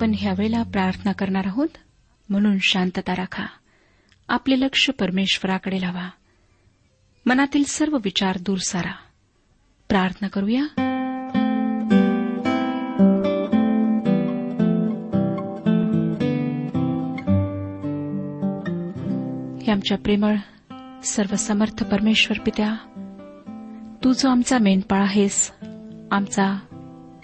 आपण 0.00 0.12
ह्यावेळेला 0.18 0.62
प्रार्थना 0.62 1.12
करणार 1.12 1.46
आहोत. 1.46 1.68
म्हणून 2.28 2.56
शांतता 2.62 3.16
राखा. 3.16 3.46
आपले 4.28 4.60
लक्ष 4.60 4.90
परमेश्वराकडे 4.90 5.80
लावा. 5.80 6.10
मनातील 7.26 7.64
सर्व 7.64 7.98
विचार 8.04 8.38
दूर 8.38 8.58
सारा. 8.58 8.92
प्रार्थना 9.88 10.28
करूया. 10.28 10.62
आमच्या 19.72 19.98
प्रेमळ 19.98 20.36
सर्वसमर्थ 21.04 21.84
परमेश्वर 21.84 22.40
पित्या 22.40 22.74
तू 24.04 24.12
जो 24.12 24.28
आमचा 24.28 24.58
मेंढपाळ 24.58 25.02
आहेस 25.02 25.52
आमचा 26.10 26.58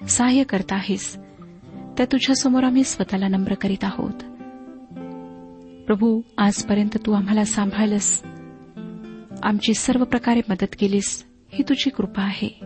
सहाय्य 0.08 0.44
करता 0.44 0.74
आहेस 0.74 1.16
त्या 1.96 2.06
तुझ्यासमोर 2.12 2.64
आम्ही 2.64 2.84
स्वतःला 2.84 3.28
नम्र 3.28 3.54
करीत 3.54 3.84
आहोत. 3.84 4.14
प्रभू 5.84 6.20
आजपर्यंत 6.38 6.96
तू 7.06 7.12
आम्हाला 7.12 7.44
सांभाळलंस. 7.44 8.22
आमची 9.42 9.74
सर्व 9.74 10.04
प्रकारे 10.04 10.40
मदत 10.48 10.76
केलीस 10.78 11.24
ही 11.52 11.62
तुझी 11.68 11.90
कृपा 11.90 12.22
आहे. 12.22 12.60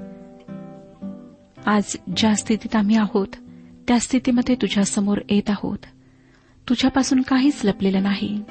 आज 1.67 1.97
ज्या 2.17 2.35
स्थितीत 2.35 2.77
आम्ही 2.77 2.97
आहोत 2.97 3.27
त्या 3.88 3.99
स्थितीमध्ये 3.99 4.55
तुझ्यासमोर 4.55 5.19
येत 5.31 5.50
आहोत. 5.50 5.79
तुझ्यापासून 6.69 7.23
काहीच 7.23 7.61
लपलेलं 7.65 8.03
नाही. 8.03 8.43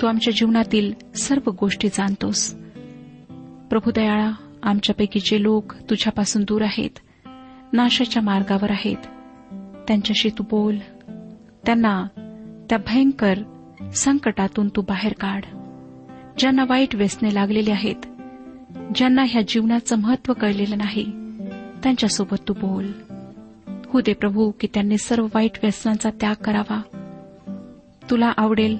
तू 0.00 0.06
आमच्या 0.06 0.32
जीवनातील 0.36 0.92
सर्व 1.14 1.50
गोष्टी 1.60 1.88
जाणतोस. 1.88 2.54
प्रभू 3.70 3.90
दयाळा 3.90 4.30
आमच्यापैकी 4.62 5.20
जे 5.20 5.42
लोक 5.42 5.72
तुझ्यापासून 5.74 6.42
दूर 6.42 6.62
आहेत 6.62 6.98
नाशाच्या 7.72 8.22
मार्गावर 8.22 8.70
आहेत 8.70 9.21
त्यांच्याशी 9.92 10.30
तू 10.30 10.42
बोल. 10.50 10.76
त्यांना 11.66 12.06
त्या 12.70 12.78
भयंकर 12.78 13.38
संकटातून 13.96 14.68
तू 14.68 14.82
बाहेर 14.82 15.12
काढ. 15.12 15.40
ज्यांना 16.38 16.64
वाईट 16.68 16.94
व्यसने 16.94 17.34
लागलेली 17.34 17.70
आहेत 17.70 17.96
ज्यांना 18.94 19.24
ह्या 19.28 19.42
जीवनाचं 19.48 19.96
महत्त्व 19.96 20.32
कळलेलं 20.32 20.78
नाही 20.78 21.04
त्यांच्यासोबत 21.82 22.36
तू 22.48 22.54
बोल. 22.54 22.92
हो 23.86 24.00
दे 24.00 24.12
प्रभू 24.12 24.50
की 24.50 24.66
त्यांनी 24.74 24.98
सर्व 24.98 25.26
वाईट 25.34 25.50
व्यसनांचा 25.62 26.10
त्याग 26.10 26.34
करावा. 26.34 26.80
तुला 28.10 28.32
आवडेल 28.36 28.78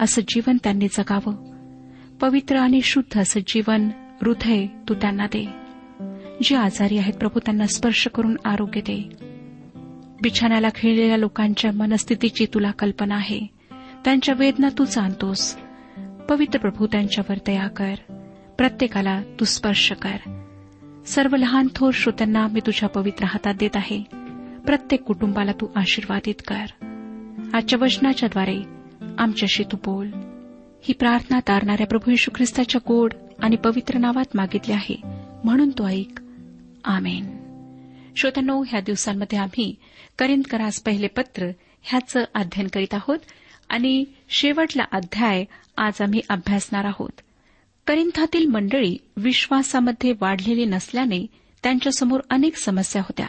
असं 0.00 0.22
जीवन 0.28 0.56
त्यांनी 0.64 0.88
जगावं. 0.88 1.34
पवित्र 2.20 2.56
आणि 2.56 2.80
शुद्ध 2.82 3.20
असं 3.20 3.40
जीवन 3.46 3.88
हृदय 4.22 4.66
तू 4.88 4.94
त्यांना 4.94 5.26
दे. 5.26 5.48
जे 6.42 6.56
आजारी 6.56 6.98
आहेत 6.98 7.14
प्रभू 7.14 7.38
त्यांना 7.38 7.66
स्पर्श 7.66 8.08
करून 8.08 8.36
आरोग्य 8.44 8.80
दे. 8.80 9.29
बिछाण्याला 10.22 10.68
खिळलेल्या 10.74 11.16
लोकांच्या 11.16 11.72
मनस्थितीची 11.72 12.46
तुला 12.54 12.70
कल्पना 12.70 13.14
आहे. 13.14 13.40
त्यांच्या 14.04 14.34
वेदना 14.38 14.68
तू 14.78 14.84
जाणतोस. 14.84 15.56
पवित्र 16.28 16.58
प्रभू 16.58 16.86
त्यांच्यावर 16.86 17.36
दया 17.46 17.68
कर. 17.68 17.94
प्रत्येकाला 18.58 19.22
तू 19.40 19.44
स्पर्श 19.44 19.92
कर. 19.92 20.16
सर्व 21.06 21.36
लहान 21.36 21.66
थोर 21.74 21.90
श्रोत्यांना 21.94 22.46
मी 22.46 22.60
तुझ्या 22.66 22.88
पवित्र 22.88 23.24
हातात 23.24 23.54
देत 23.54 23.76
आहे. 23.76 24.02
प्रत्येक 24.66 25.02
कुटुंबाला 25.02 25.52
तू 25.52 25.66
आशीर्वादित 25.76 26.34
कर. 26.48 26.64
आजच्या 27.54 27.78
वचनाच्याद्वारे 27.82 28.62
आमच्याशी 29.18 29.64
तू 29.72 29.76
बोल. 29.76 30.10
ही 30.82 30.92
प्रार्थना 30.92 31.40
तारणाऱ्या 31.40 31.86
प्रभू 31.86 32.10
येशू 32.10 32.30
ख्रिस्ताच्या 32.34 32.80
गोड 32.88 33.12
आणि 33.42 33.56
पवित्र 33.56 33.98
नावात 33.98 34.24
मागितली 34.34 34.72
आहे. 34.72 35.00
म्हणून 35.44 35.70
तो 35.70 35.88
ऐक. 35.88 36.20
आमेन. 36.84 37.39
श्रोत्यानो 38.16 38.64
ह्या 38.68 38.80
दिवसांमध्ये 38.80 39.38
आम्ही 39.38 39.74
करिंदकरास 40.18 40.82
पहिले 40.82 41.06
पत्र 41.06 41.50
ह्याचं 41.82 42.24
अध्ययन 42.34 42.68
करीत 42.68 42.94
आहोत 42.94 43.18
आणि 43.68 44.04
शेवटला 44.28 44.82
अध्याय 44.92 45.44
आज 45.76 46.02
आम्ही 46.02 46.20
अभ्यासणार 46.28 46.84
आहोत. 46.84 47.10
करिंथातील 47.86 48.46
मंडळी 48.46 48.96
विश्वासामध्ये 49.16 50.12
वाढलेली 50.20 50.64
नसल्याने 50.64 51.26
त्यांच्यासमोर 51.62 52.20
अनेक 52.30 52.56
समस्या 52.56 53.02
होत्या. 53.02 53.26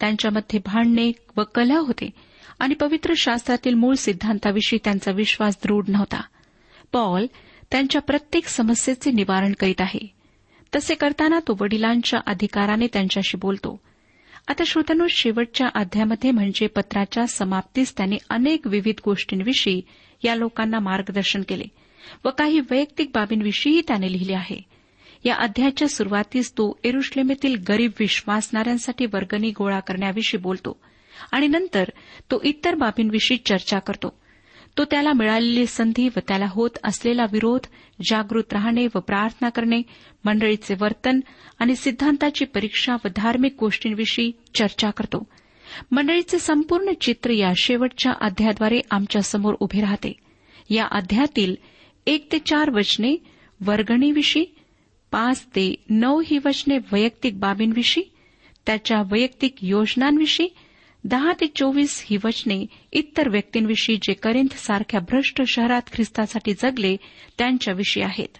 त्यांच्यामध्ये 0.00 0.60
भांडणे 0.66 1.12
व 1.36 1.42
कलह 1.54 1.78
होते 1.78 2.10
आणि 2.58 2.74
पवित्र 2.74 3.12
शास्त्रातील 3.16 3.74
मूळ 3.74 3.94
सिद्धांताविषयी 3.94 4.78
त्यांचा 4.84 5.10
विश्वास 5.10 5.58
दृढ 5.64 5.84
नव्हता. 5.88 6.22
पॉल 6.92 7.26
त्यांच्या 7.70 8.00
प्रत्येक 8.00 8.46
समस्येचे 8.46 9.10
निवारण 9.10 9.52
करीत 9.60 9.80
आहे. 9.80 10.14
तसे 10.76 10.94
करताना 10.94 11.38
तो 11.38 11.56
वडिलांच्या 11.60 12.20
अधिकाराने 12.26 12.86
त्यांच्याशी 12.86 13.36
बोलतो. 13.36 13.80
आता 14.48 14.64
श्रोत्यानो 14.66 15.06
शेवटच्या 15.10 15.68
अध्यामध्ये 15.74 16.30
म्हणजे 16.30 16.66
पत्राच्या 16.66 17.26
समाप्तीस 17.26 17.96
त्यांनी 17.96 18.16
अनेक 18.30 18.66
विविध 18.66 19.00
गोष्टींविषयी 19.04 19.80
या 20.24 20.34
लोकांना 20.34 20.78
मार्गदर्शन 20.78 21.42
केले 21.48 21.64
व 22.24 22.30
काही 22.30 22.60
वैयक्तिक 22.60 23.10
बाबींविषयीही 23.14 23.82
त्याने 23.88 24.12
लिहिले 24.12 24.34
आहे. 24.34 24.60
या 25.24 25.34
अध्यायाच्या 25.34 25.88
सुरुवातीस 25.88 26.52
तो 26.52 26.78
एरुश्लेमेतील 26.84 27.56
गरीब 27.68 27.90
विश्वासणाऱ्यांसाठी 28.00 29.06
वर्गणी 29.06 29.50
गोळा 29.50 29.80
करण्याविषयी 29.80 30.40
बोलतो 30.40 30.76
आणि 31.32 31.48
नंतर 31.48 31.84
तो 32.30 32.40
इतर 32.44 32.74
बाबींविषयी 32.74 33.36
चर्चा 33.36 33.78
करतो. 33.78 34.20
तो 34.78 34.84
त्याला 34.84 35.12
मिळालेली 35.12 35.66
संधी 35.66 36.08
व 36.08 36.18
त्याला 36.28 36.46
होत 36.48 36.70
असलेला 36.84 37.24
विरोध 37.32 37.66
जागृत 38.10 38.52
राहणे 38.52 38.86
व 38.94 38.98
प्रार्थना 38.98 39.48
करणे 39.48 39.82
मंडळीचे 40.24 40.74
वर्तन 40.80 41.20
आणि 41.58 41.76
सिद्धांताची 41.76 42.44
परीक्षा 42.44 42.94
व 43.04 43.08
धार्मिक 43.16 43.54
गोष्टींविषयी 43.60 44.30
चर्चा 44.54 44.90
करतो. 44.90 45.26
मंडळीचे 45.90 46.38
संपूर्ण 46.38 46.92
चित्र 47.00 47.30
या 47.30 47.52
शेवटच्या 47.56 48.12
अध्यायाद्वारे 48.20 48.80
आमच्यासमोर 48.90 49.54
उभे 49.60 49.80
राहते. 49.80 50.12
या 50.70 50.86
अध्यायातील 50.90 51.54
एक 52.06 52.32
ते 52.32 52.38
चार 52.38 52.70
वचने 52.70 53.16
वर्गणीविषयी 53.60 54.44
पाच 55.12 55.46
ते 55.46 55.74
नऊ 55.90 56.22
ही 56.26 56.38
वचने 56.44 56.78
वैयक्तिक 56.92 57.40
बाबींविषयी 57.40 58.04
त्याच्या 58.66 59.02
वैयक्तिक 59.10 59.54
योजनांविषयी 59.62 60.48
दहा 61.04 61.32
ते 61.40 61.46
चोवीस 61.46 62.04
ही 62.06 62.16
वचने 62.24 62.66
इतर 62.92 63.28
व्यक्तींविषयी 63.28 63.96
जे 63.96 64.12
करिंथ 64.12 64.56
सारख्या 64.56 65.00
भ्रष्ट 65.00 65.42
शहरात 65.42 65.82
ख्रिस्तासाठी 65.92 66.52
जगले 66.52 66.96
त्यांच्याविषयी 67.38 68.02
आहेत. 68.02 68.38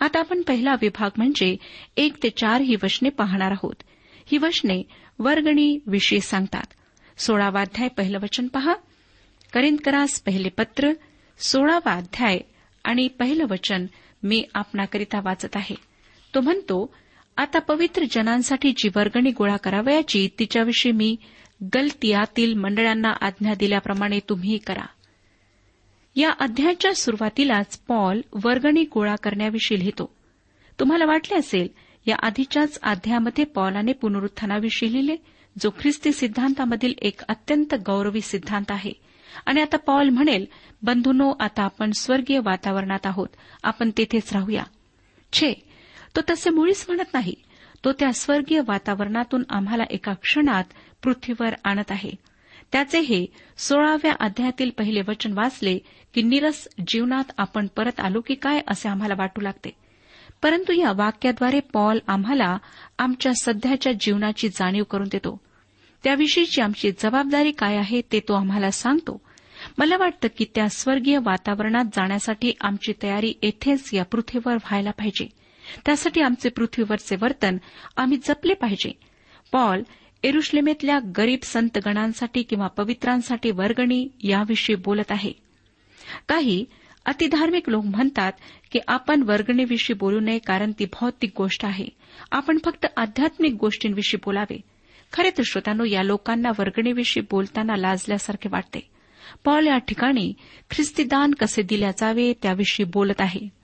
आता 0.00 0.18
आपण 0.18 0.42
पहिला 0.42 0.72
विभाग 0.72 1.10
म्हणजे 1.16 1.56
एक 1.96 2.22
ते 2.22 2.30
चार 2.30 2.60
ही 2.60 2.74
वचने 2.82 3.08
पाहणार 3.08 3.50
आहोत. 3.50 3.74
ही 4.26 4.38
वचने 4.38 4.82
वर्गणी 5.18 5.78
विषयी 5.86 6.20
सांगतात. 6.20 6.66
सोळावा 7.18 7.60
अध्याय 7.60 7.88
पहिलं 7.88 8.18
वचन 8.22 8.46
पहा. 8.46 8.74
करिंदकरास 9.52 10.20
पहिले 10.20 10.48
पत्र 10.48 10.92
सोळावा 11.38 11.92
अध्याय 11.92 12.38
आणि 12.84 13.08
पहिलं 13.08 13.44
वचन 13.50 13.86
मी 14.22 14.44
आपणाकरिता 14.54 15.20
वाचत 15.20 15.56
आहे. 15.56 15.76
तो 16.34 16.40
म्हणतो 16.40 16.94
आता 17.36 17.58
पवित्र 17.58 18.04
जनांसाठी 18.10 18.72
जी 18.72 18.88
वर्गणी 18.96 19.30
गोळा 19.30 19.56
करावयाची 19.56 20.28
तिच्याविषयी 20.38 20.92
मी 20.92 21.16
गलतियातील 21.64 22.54
मंडळांना 22.54 23.12
आज्ञा 23.20 23.54
दिल्याप्रमाणे 23.54 24.20
तुम्ही 24.28 24.58
करा. 24.58 24.86
या 26.16 26.30
अध्यायाच्या 26.40 26.94
सुरुवातीलाच 26.94 27.78
पॉल 27.78 28.20
वर्गणी 28.44 28.84
गोळा 28.84 29.14
करण्याविषयी 29.16 29.78
लिहितो. 29.78 30.14
तुम्हाला 30.80 31.04
वाटले 31.04 31.38
असेल 31.38 31.68
या 32.06 32.16
आधीच्याच 32.22 32.80
अध्यायामध्ये 32.82 33.44
पॉलाने 33.44 33.92
पुनरुत्थानाविषयी 33.92 34.92
लिहिले 34.92 35.16
जो 35.62 35.70
ख्रिस्ती 35.70 36.12
सिद्धांतामधील 36.12 36.94
एक 37.02 37.20
अत्यंत 37.28 37.74
गौरवी 37.74 38.20
सिद्धांत 38.20 38.70
आहे. 38.70 38.92
आणि 39.46 39.60
आता 39.60 39.76
पॉल 39.76 40.08
म्हणेल 40.08 40.46
बंधुनो 40.82 41.32
आता 41.40 41.62
आपण 41.62 41.90
स्वर्गीय 42.00 42.38
वातावरणात 42.38 43.06
आहोत 43.06 43.28
आपण 43.62 43.90
तेथेच 43.98 44.32
राहूया. 44.32 44.64
छे 45.32 45.52
तो 46.16 46.20
तसे 46.30 46.50
मुळीच 46.50 46.84
म्हणत 46.88 47.14
नाही. 47.14 47.34
तो 47.84 47.92
त्या 47.92 48.12
स्वर्गीय 48.12 48.60
वातावरणातून 48.66 49.42
आम्हाला 49.48 49.82
एका 49.90 50.12
क्षणात 50.12 50.64
पृथ्वीवर 51.02 51.54
आणत 51.64 51.90
आहे. 51.90 52.10
त्याचे 52.72 53.00
हे 53.00 53.26
सोळाव्या 53.58 54.12
अध्यायातील 54.20 54.70
पहिले 54.70 55.00
वचन 55.08 55.32
वाचले 55.32 55.78
की 56.14 56.22
निरस 56.22 56.68
जीवनात 56.88 57.24
आपण 57.38 57.66
परत 57.66 58.00
आलो 58.00 58.20
की 58.20 58.34
काय 58.34 58.60
असे 58.68 58.88
आम्हाला 58.88 59.14
वाटू 59.18 59.40
लागते. 59.40 59.70
परंतु 60.42 60.72
या 60.72 60.92
वाक्याद्वारे 60.92 61.60
पॉल 61.60 61.98
आम्हाला 62.06 62.58
आमच्या 62.98 63.32
सध्याच्या 63.42 63.92
जीवनाची 63.92 64.48
जाणीव 64.48 64.84
करून 64.84 65.08
देतो. 65.12 65.40
त्याविषयीची 66.04 66.60
आमची 66.60 66.90
जबाबदारी 66.90 67.50
काय 67.50 67.76
आहे 67.76 68.02
ते 68.12 68.20
तो 68.20 68.34
आम्हाला 68.34 68.70
सांगतो. 68.70 69.20
मला 69.78 69.96
वाटतं 69.96 70.28
की 70.38 70.44
त्या 70.54 70.68
स्वर्गीय 70.68 71.18
वातावरणात 71.18 71.84
जाण्यासाठी 71.84 72.52
आमची 72.60 72.92
तयारी 73.02 73.34
येथेच 73.42 73.94
या 73.94 74.04
पृथ्वीवर 74.04 74.54
व्हायला 74.54 74.90
पाहिजे. 74.90 75.28
त्यासाठी 75.86 76.20
आमचे 76.20 76.48
पृथ्वीवरचे 76.48 77.16
वर्तन 77.20 77.56
आम्ही 77.96 78.18
जपले 78.24 78.54
पाहिजे. 78.54 78.92
पॉल 79.52 79.82
एरुश्लेमेतल्या 80.22 80.98
गरीब 81.16 81.38
संतगणांसाठी 81.42 82.42
किंवा 82.42 82.66
पवित्रांसाठी 82.66 83.50
वर्गणी 83.50 84.08
याविषयी 84.20 84.76
बोलत 84.76 85.10
आहे. 85.10 85.32
काही 86.28 86.64
अतिधार्मिक 87.06 87.68
लोक 87.68 87.84
म्हणतात 87.84 88.32
की 88.72 88.78
आपण 88.88 89.22
वर्गणीविषयी 89.22 89.94
बोलू 89.94 90.20
नये 90.20 90.38
कारण 90.38 90.72
ती 90.78 90.84
भौतिक 90.84 91.32
गोष्ट 91.36 91.64
आहे. 91.64 91.86
आपण 92.30 92.58
फक्त 92.64 92.86
आध्यात्मिक 92.96 93.52
गोष्टींविषयी 93.52 94.20
बोलावे. 94.24 94.60
खरे 95.12 95.30
तर 95.30 95.42
श्रोतांनो 95.46 95.84
या 95.84 96.02
लोकांना 96.02 96.50
वर्गणीविषयी 96.58 97.22
बोलताना 97.30 97.76
लाजल्यासारखे 97.76 98.48
वाटते. 98.48 98.88
पॉल 99.44 99.66
या 99.66 99.78
ठिकाणी 99.78 100.32
ख्रिस्तीदान 100.70 101.30
कसे 101.30 101.62
दिल्या 101.62 101.90
जावे 101.90 102.32
त्याविषयी 102.42 102.86
बोलत 102.86 103.20
आहे. 103.20 103.59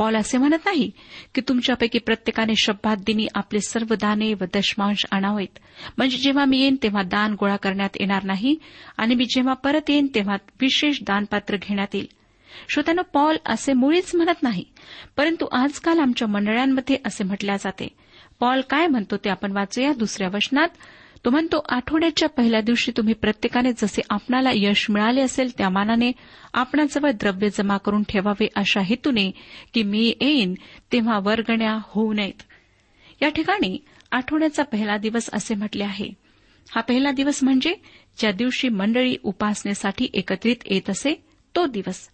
पॉल 0.00 0.16
असे 0.16 0.38
म्हणत 0.38 0.58
नाही 0.64 0.90
की 1.34 1.40
तुमच्यापैकी 1.40 1.98
प्रत्येकाने 1.98 2.52
शब्दात 2.56 2.96
दिनी 3.06 3.26
आपले 3.34 3.60
सर्व 3.60 3.94
दाने 3.94 4.34
व 4.34 4.44
दशमांश 4.54 5.06
आणावेत. 5.12 5.58
म्हणजे 5.98 6.16
जेव्हा 6.16 6.44
मी 6.44 6.58
येईन 6.58 6.76
तेव्हा 6.82 7.02
दान 7.02 7.34
गोळा 7.40 7.56
करण्यात 7.56 7.90
येणार 8.00 8.24
नाही 8.24 8.56
आणि 8.98 9.14
मी 9.14 9.24
जेव्हा 9.24 9.54
परत 9.54 9.90
येईन 9.90 10.06
तेव्हा 10.14 10.36
विशेष 10.60 10.98
दानपात्र 11.02 11.56
घेण्यात 11.62 11.94
येईल. 11.94 12.06
श्रोत्यानं 12.68 13.02
पॉल 13.02 13.36
असे 13.46 13.72
मुळीच 13.72 14.14
म्हणत 14.14 14.42
नाही 14.42 14.64
परंतु 15.16 15.46
आजकाल 15.52 15.98
आमच्या 15.98 16.28
मंडळांमध्ये 16.28 16.96
असे 17.06 17.24
म्हटल्या 17.24 17.56
जाते. 17.56 17.88
पॉल 18.40 18.60
काय 18.70 18.86
म्हणतो 18.86 19.16
ते 19.16 19.30
आपण 19.30 19.52
वाचूया 19.52 19.92
दुसऱ्या 19.92 20.28
वचनात. 20.34 20.68
तो 21.24 21.30
म्हणतो 21.30 21.64
आठवड्याच्या 21.68 22.28
पहिल्या 22.28 22.60
दिवशी 22.60 22.92
तुम्ही 22.96 23.14
प्रत्येकाने 23.14 23.72
जसे 23.72 24.02
आपणाला 24.10 24.50
यश 24.54 24.86
मिळाले 24.90 25.20
असेल 25.20 25.50
त्या 25.58 25.68
मानाने 25.68 26.12
आपणाजवळ 26.54 27.10
द्रव्य 27.10 27.48
जमा 27.48 27.76
करून 27.76 28.02
ठेवावे 28.02 28.48
अशा 28.56 28.80
हेतूने 28.80 29.30
की 29.74 29.82
मी 29.82 30.12
येईन 30.20 30.54
तेव्हा 30.92 31.18
वर्गण्या 31.18 31.78
होऊ 31.82 32.12
नयेत. 32.12 32.42
या 33.22 33.28
ठिकाणी 33.28 33.78
आठवड्याचा 34.10 34.62
पहिला 34.62 34.96
दिवस 34.96 35.30
असे 35.32 35.54
म्हटले 35.54 35.84
आहे. 35.84 36.10
हा 36.70 36.80
पहिला 36.80 37.10
दिवस 37.10 37.42
म्हणजे 37.42 37.74
ज्या 38.18 38.32
दिवशी 38.32 38.68
मंडळी 38.68 39.16
उपासनेसाठी 39.22 40.08
एकत्रित 40.14 40.56
येत 40.66 40.90
असे 40.90 41.22
तो 41.56 41.66
दिवस. 41.66 42.08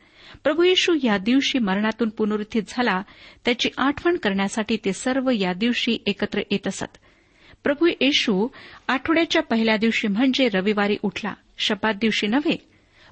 प्रभू 0.44 0.62
येशू 0.62 0.96
या 1.02 1.18
दिवशी 1.18 1.58
मरणातून 1.58 2.08
पुनरुत्थित 2.08 2.62
झाला 2.68 3.02
त्याची 3.44 3.68
आठवण 3.78 4.16
करण्यासाठी 4.16 4.76
ते 4.84 4.92
सर्व 4.92 5.30
या 5.30 5.52
दिवशी 5.52 5.98
एकत्र 6.06 6.40
येत 6.50 6.66
असत. 6.66 6.98
प्रभू 7.66 7.86
येशू 7.86 8.48
आठवड्याच्या 8.88 9.42
पहिल्या 9.42 9.76
दिवशी 9.76 10.08
म्हणजे 10.08 10.48
रविवारी 10.48 10.96
उठला. 11.02 11.34
शपात 11.58 11.94
दिवशी 11.94 12.26
नव्हे. 12.26 12.56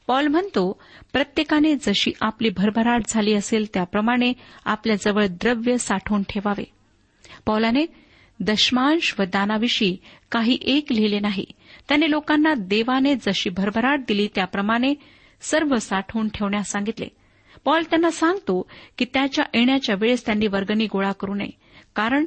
पॉल 0.06 0.26
म्हणतो 0.26 0.80
प्रत्येकाने 1.12 1.75
जशी 1.75 2.11
आपली 2.20 2.49
भरभराट 2.49 3.02
झाली 3.08 3.34
असेल 3.34 3.66
त्याप्रमाणे 3.75 4.32
आपल्याजवळ 4.64 5.26
द्रव्य 5.26 5.76
साठवून 5.76 6.23
ठेवावे. 6.23 6.64
पॉलाने 7.46 7.87
दशमांश 8.40 9.14
व 9.18 9.23
दानाविषयी 9.23 9.96
काही 10.30 10.58
एक 10.62 10.92
लिहिले 10.92 11.20
नाही. 11.20 11.44
त्याने 11.88 12.11
लोकांना 12.11 12.54
देवाने 12.58 13.14
जशी 13.14 13.50
भरभराट 13.50 14.00
दिली 14.08 14.28
त्याप्रमाणे 14.34 14.94
सर्व 15.40 15.76
साठवून 15.76 16.28
ठेवण्यास 16.28 16.70
सांगितले. 16.70 17.08
पॉल 17.64 17.82
त्यांना 17.82 18.11
सांगतो 18.11 18.68
की 18.99 19.04
त्याच्या 19.04 19.44
येण्याच्या 19.54 19.94
वेळेस 19.99 20.26
त्यांनी 20.26 20.46
वर्गणी 20.46 20.87
गोळा 20.87 21.12
करू 21.12 21.34
नये. 21.34 21.50
कारण 21.96 22.26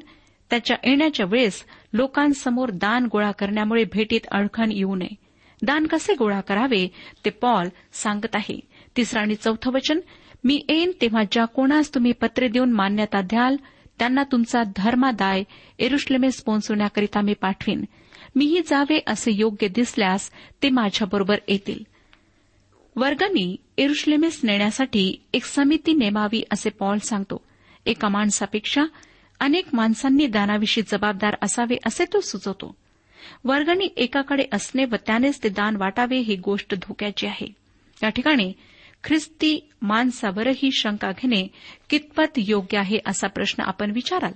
त्याच्या 0.50 0.78
येण्याच्या 0.84 1.26
वेळेस 1.26 1.64
लोकांसमोर 1.94 2.70
दान 2.70 3.08
गोळा 3.12 3.32
करण्यामुळे 3.32 3.84
भेटीत 3.84 4.20
अडखण 4.32 4.72
येऊ 4.72 4.96
नये. 4.96 5.16
दान 5.62 5.88
कसे 5.88 6.14
गोळा 6.14 6.42
करावे? 6.42 6.88
ते 7.26 7.30
पॉल 7.30 7.70
सांगत 7.94 8.36
आहे. 8.36 8.60
तिसरं 8.98 9.22
आणि 9.22 9.36
चौथं 9.36 9.72
वचन 9.72 10.00
मी 10.44 10.66
येईन 10.70 10.92
तेव्हा 11.02 11.24
ज्या 11.32 11.46
कोणास 11.46 11.96
तुम्ही 11.96 12.12
पत्रे 12.12 12.48
देऊन 12.48 12.72
मान्यता 12.72 13.22
द्याल 13.22 13.56
त्यांना 14.00 14.24
तुमचा 14.32 14.64
धर्मादाय 14.76 15.44
एरुश्लेमेस 15.80 16.44
पोहोचवण्याकरिता 16.44 17.22
मी 17.22 17.34
पाठवीन. 17.34 17.86
मीही 18.36 18.62
जावे 18.68 19.00
असे 19.08 19.32
योग्य 19.34 19.68
दिसल्यास 19.68 20.32
ते 20.64 20.70
माझ्याबरोबर 20.70 21.36
येतील. 21.48 21.84
वर्गनी 22.96 23.56
एरुश्लेमेस 23.78 24.42
नेण्यासाठी 24.44 25.26
एक 25.34 25.46
समिती 25.46 25.94
नेमावी 25.94 26.44
असे 26.52 26.70
पॉल 26.70 26.98
सांगतो. 26.98 27.46
एका 27.86 28.10
माणसापेक्षा 28.10 28.84
अनेक 29.40 29.66
माणसांनी 29.74 30.28
दानाविषयी 30.28 30.84
जबाबदार 30.88 31.36
असावे 31.42 31.78
असे 31.86 32.06
तो 32.14 32.22
सुचवतो. 32.22 32.76
वर्गणी 33.44 33.90
एकाकडे 33.98 34.44
असणे 34.54 34.86
व 34.86 34.96
त्यानेच 35.06 35.44
ते 35.44 35.50
दान 35.50 35.76
वाटावे 35.76 36.18
ही 36.18 36.36
गोष्ट 36.36 36.76
धोक्याची 36.76 37.28
आहे. 37.28 37.48
या 38.04 38.10
ठिकाणी 38.10 38.54
ख्रिस्ती 39.04 39.70
माणसावरही 39.82 40.70
शंका 40.72 41.12
घेणे 41.12 41.48
कितपत 41.90 42.32
योग्य 42.38 42.78
आहे 42.78 43.00
असा 43.06 43.28
प्रश्न 43.28 43.64
आपण 43.64 43.92
विचाराल. 43.92 44.32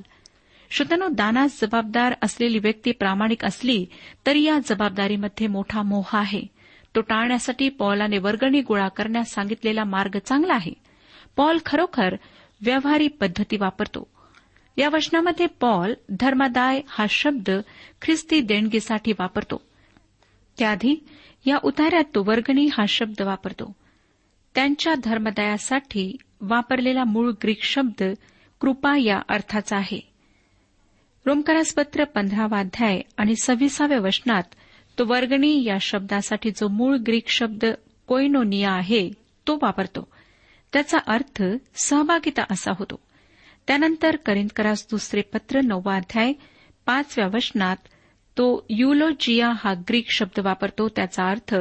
श्रोत्यानो 0.71 1.07
दानास 1.07 1.61
जबाबदार 1.61 2.13
असलेली 2.21 2.59
व्यक्ती 2.59 2.91
प्रामाणिक 2.91 3.45
असली 3.45 3.85
तरी 4.25 4.43
या 4.43 4.59
जबाबदारीमध्ये 4.65 5.47
मोठा 5.47 5.81
मोह 5.81 6.09
आहे. 6.13 6.41
तो 6.95 7.01
टाळण्यासाठी 7.01 7.69
पॉलाने 7.69 8.17
वर्गणी 8.17 8.61
गोळा 8.61 8.87
करण्यास 8.87 9.31
सांगितलेला 9.31 9.83
मार्ग 9.83 10.17
चांगला 10.25 10.53
आहे. 10.53 10.73
पॉल 11.37 11.57
खरोखर 11.65 12.15
व्यवहारी 12.61 13.07
पद्धती 13.07 13.57
वापरतो. 13.57 14.10
या 14.77 14.89
वचनामध्ये 14.89 15.47
पॉल 15.47 15.93
धर्मादाय 16.09 16.81
हा 16.87 17.05
शब्द 17.09 17.49
ख्रिस्ती 18.01 18.41
देणगीसाठी 18.41 19.11
वापरतो. 19.11 19.61
त्याआधी 20.59 21.05
या 21.45 21.57
उतार्यात 21.63 22.03
तो 22.15 22.23
वर्गणी 22.23 22.65
हा 22.65 22.85
शब्द 22.85 23.21
वापरतो. 23.21 23.75
त्यांच्या 24.55 24.93
धर्मदायासाठी 25.03 26.15
वापरलेला 26.41 27.03
मूळ 27.03 27.31
ग्रीक 27.31 27.63
शब्द 27.63 28.03
कृपा 28.61 28.97
या 28.97 29.21
अर्थाचा 29.29 29.77
आहे. 29.77 29.99
रोमकारासपत्र 31.25 32.03
पंधरावा 32.03 32.59
अध्याय 32.59 33.01
आणि 33.17 33.35
सव्वीसाव्या 33.43 33.99
वचनात 33.99 34.43
तो 34.99 35.05
वर्गणी 35.05 35.63
या 35.63 35.77
शब्दासाठी 35.81 36.51
जो 36.51 36.67
मूळ 36.67 36.97
ग्रीक 36.97 37.27
शब्द 37.27 37.65
कोयनोनिया 38.07 38.71
आहे 38.71 39.11
तो 39.47 39.59
वापरतो. 39.61 40.07
त्याचा 40.73 40.97
अर्थ 41.07 41.43
सहभागिता 41.75 42.43
असा 42.51 42.71
होतो. 42.79 42.99
त्यानंतर 43.67 44.15
करिंदकरास 44.15 44.87
दुसरे 44.91 45.21
पत्र 45.21 45.61
नववा 45.61 45.95
अध्याय 45.95 46.33
पाचव्या 46.85 47.27
वचनात 47.33 47.75
तो 48.37 48.65
युलोजिया 48.69 49.51
हा 49.63 49.73
ग्रीक 49.73 50.05
शब्द 50.09 50.39
वापरतो 50.39 50.89
त्याचा 50.89 51.29
अर्थ 51.29 51.55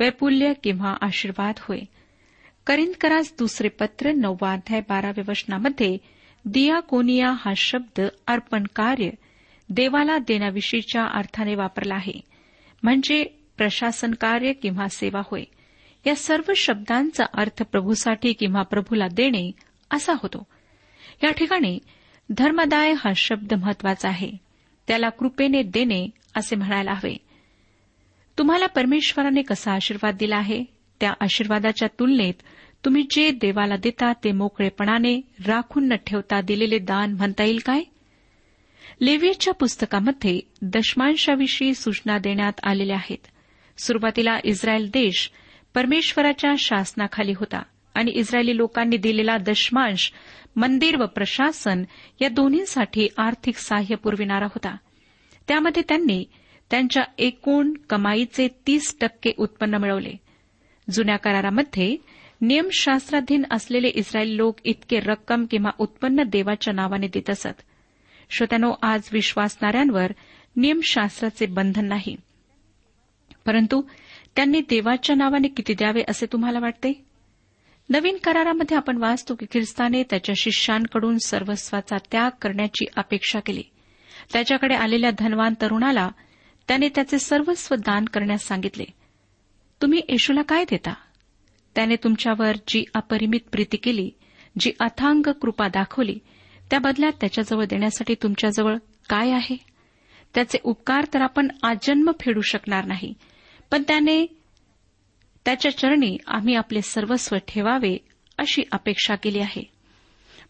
वैपुल्य 0.00 0.52
किंवा 0.62 0.96
आशीर्वाद 1.00 1.54
होय. 1.60 1.78
करिंदकरास 2.66 3.34
दुसरे 3.38 3.68
पत्र 3.68 4.12
नववा 4.12 4.52
अध्याय 4.52 4.80
बाराव्या 4.80 5.24
वचनामध्ये 5.28 5.98
दियाकोनिया 6.44 7.30
हा 7.30 7.52
शब्द 7.56 8.00
अर्पण 8.26 8.64
कार्य 8.76 9.10
देवाला 9.68 10.18
देण्याविषयीच्या 10.18 11.04
अर्थाने 11.04 11.54
वापरला 11.54 11.94
आहे. 11.94 12.20
म्हणजे 12.82 13.24
प्रशासन 13.56 14.10
कार्य 14.10 14.52
किंवा 14.52 14.88
सेवा 14.88 15.22
होय. 15.24 15.44
या 16.06 16.16
सर्व 16.16 16.52
शब्दांचा 16.56 17.24
अर्थ 17.34 17.62
प्रभूसाठी 17.62 18.32
किंवा 18.32 18.62
प्रभूला 18.62 19.08
देणे 19.08 19.52
असा 19.90 20.12
होतो. 20.12 20.46
या 21.22 21.30
ठिकाणी 21.30 21.78
धर्मदाय 22.30 22.92
हा 22.92 23.12
शब्द 23.16 23.54
महत्त्वाचा 23.54 24.08
आहे. 24.08 24.30
त्याला 24.86 25.08
कृपेने 25.08 25.62
देणे 25.62 26.10
असे 26.36 26.56
म्हणायला 26.56 26.92
हवे. 26.92 27.16
तुम्हाला 28.38 28.66
परमेश्वराने 28.66 29.42
कसा 29.42 29.72
आशीर्वाद 29.72 30.16
दिला 30.16 30.36
आहे? 30.36 30.64
त्या 31.00 31.12
आशीर्वादाच्या 31.20 31.88
तुलनेत 31.98 32.34
तुम्ही 32.84 33.06
जे 33.10 33.30
देवाला 33.30 33.76
देता 33.76 34.12
ते 34.12 34.32
मोकळेपणाने 34.32 35.20
राखून 35.46 35.88
न 35.88 35.94
ठेवता 36.06 36.40
दिलेले 36.40 36.78
दान 36.78 37.12
म्हणता 37.12 37.44
येईल 37.44 37.58
काय? 37.66 37.80
लेवियच्या 39.00 39.54
पुस्तकामध्ये 39.54 40.40
दशमांशाविषयी 40.62 41.74
सूचना 41.74 42.18
देण्यात 42.18 42.52
आलेल्या 42.62 42.96
आहेत. 42.96 43.26
सुरुवातीला 43.78 44.38
इस्रायल 44.44 44.86
देश 44.86 45.30
परमेश्वराच्या 45.74 46.54
शासनाखाली 46.58 47.32
होता. 47.32 47.62
आणि 47.94 48.10
इस्रायली 48.10 48.56
लोकांनी 48.56 48.96
दिलेला 48.96 49.36
दशमांश 49.36 50.12
मंदिर 50.56 50.96
व 50.96 51.06
प्रशासन 51.06 51.82
या 52.20 52.28
दोन्हीसाठी 52.28 53.08
आर्थिक 53.18 53.56
सहाय्य 53.56 53.94
पुरविणारा 53.94 54.44
होता. 54.44 54.76
त्यामध्ये 55.48 55.82
त्यांनी 55.88 56.24
त्यांच्या 56.70 57.02
एकूण 57.18 57.72
कमाईचे 57.72 58.48
तीस 58.66 58.96
टक्के 59.00 59.32
उत्पन्न 59.36 59.74
मिळवले. 59.74 60.12
जुन्या 60.90 61.16
करारामध्ये 61.16 61.96
नियमशास्त्राधीन 62.40 63.44
असलेले 63.50 63.88
इस्रायली 63.88 64.36
लोक 64.36 64.56
इतके 64.64 65.00
रक्कम 65.00 65.44
किंवा 65.44 65.70
उत्पन्न 65.78 66.22
देवाच्या 66.22 66.74
नावाने 66.74 67.08
देत 67.08 67.30
असत. 67.30 67.62
श्रोत्यानो 68.30 68.72
आज 68.82 69.02
विश्वासणाऱ्यांवर 69.12 70.12
नियमशास्त्राचे 70.56 71.46
बंधन 71.46 71.84
नाही. 71.84 72.16
परंतु 73.46 73.82
त्यांनी 74.36 74.60
देवाच्या 74.60 75.16
नावाने 75.16 75.48
किती 75.48 75.74
द्यावे 75.74 76.02
असे 76.08 76.26
तुम्हाला 76.26 76.58
वाटते? 76.58 77.04
नवीन 77.88 78.16
करारामध्ये 78.24 78.76
आपण 78.76 78.96
वाचतो 78.96 79.34
की 79.34 79.46
ख्रिस्ताने 79.46 80.02
त्याच्या 80.02 80.34
शिष्यांकडून 80.38 81.18
सर्वस्वाचा 81.26 81.96
त्याग 82.12 82.30
करण्याची 82.42 82.84
अपेक्षा 82.96 83.40
केली. 83.40 83.62
त्याच्याकडे 84.32 84.74
आलेल्या 84.74 85.10
धनवान 85.18 85.54
तरुणाला 85.62 86.08
त्याने 86.68 86.88
त्याचे 86.88 87.18
सर्वस्व 87.18 87.74
दान 87.74 88.04
करण्यास 88.04 88.46
सांगितले. 88.46 88.84
तुम्ही 89.82 90.00
येशूला 90.08 90.42
काय 90.42 90.64
देता? 90.64 90.94
त्याने 91.74 91.96
तुमच्यावर 91.96 92.52
जी 92.68 92.84
अपरिमित 92.94 93.40
प्रीती 93.52 93.76
केली 93.76 94.10
जी 94.58 94.72
अथांग 94.80 95.22
कृपा 95.22 95.68
दाखवली 95.68 96.18
त्या 96.70 96.78
बदल्यात 96.78 97.12
त्याच्याजवळ 97.20 97.64
देण्यासाठी 97.64 98.14
तुमच्याजवळ 98.14 98.76
काय 99.08 99.30
आहे? 99.30 99.56
त्याचे 100.34 100.58
उपकार 100.64 101.04
तर 101.14 101.20
आपण 101.20 101.48
आजन्म 101.62 102.10
फेडू 102.20 102.40
शकणार 102.40 102.84
नाही 102.84 103.14
पण 103.70 103.82
त्याने 103.82 104.26
त्याच्या 105.44 105.78
चरणी 105.78 106.18
आम्ही 106.26 106.54
आपले 106.54 106.82
सर्वस्व 106.82 107.36
ठेवावे 107.48 107.96
अशी 108.38 108.62
अपेक्षा 108.72 109.14
केली 109.14 109.38
आहे. 109.38 109.70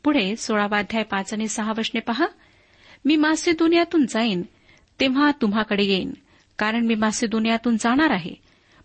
पुढे 0.04 0.36
सोळावाध्याय 0.36 1.02
पाच 1.02 1.32
आणि 1.32 1.48
सहा 1.48 1.72
वशने 1.78 2.00
पहा. 2.00 2.26
मी 3.04 3.16
मासेदुनियातून 3.16 4.06
जाईन 4.06 4.42
तेव्हा 5.00 5.30
तुम्हाकडे 5.42 5.84
येईन 5.84 6.12
कारण 6.58 6.86
मी 6.86 6.94
मासेदुनियातून 6.94 7.76
जाणार 7.76 8.10
आहे. 8.10 8.34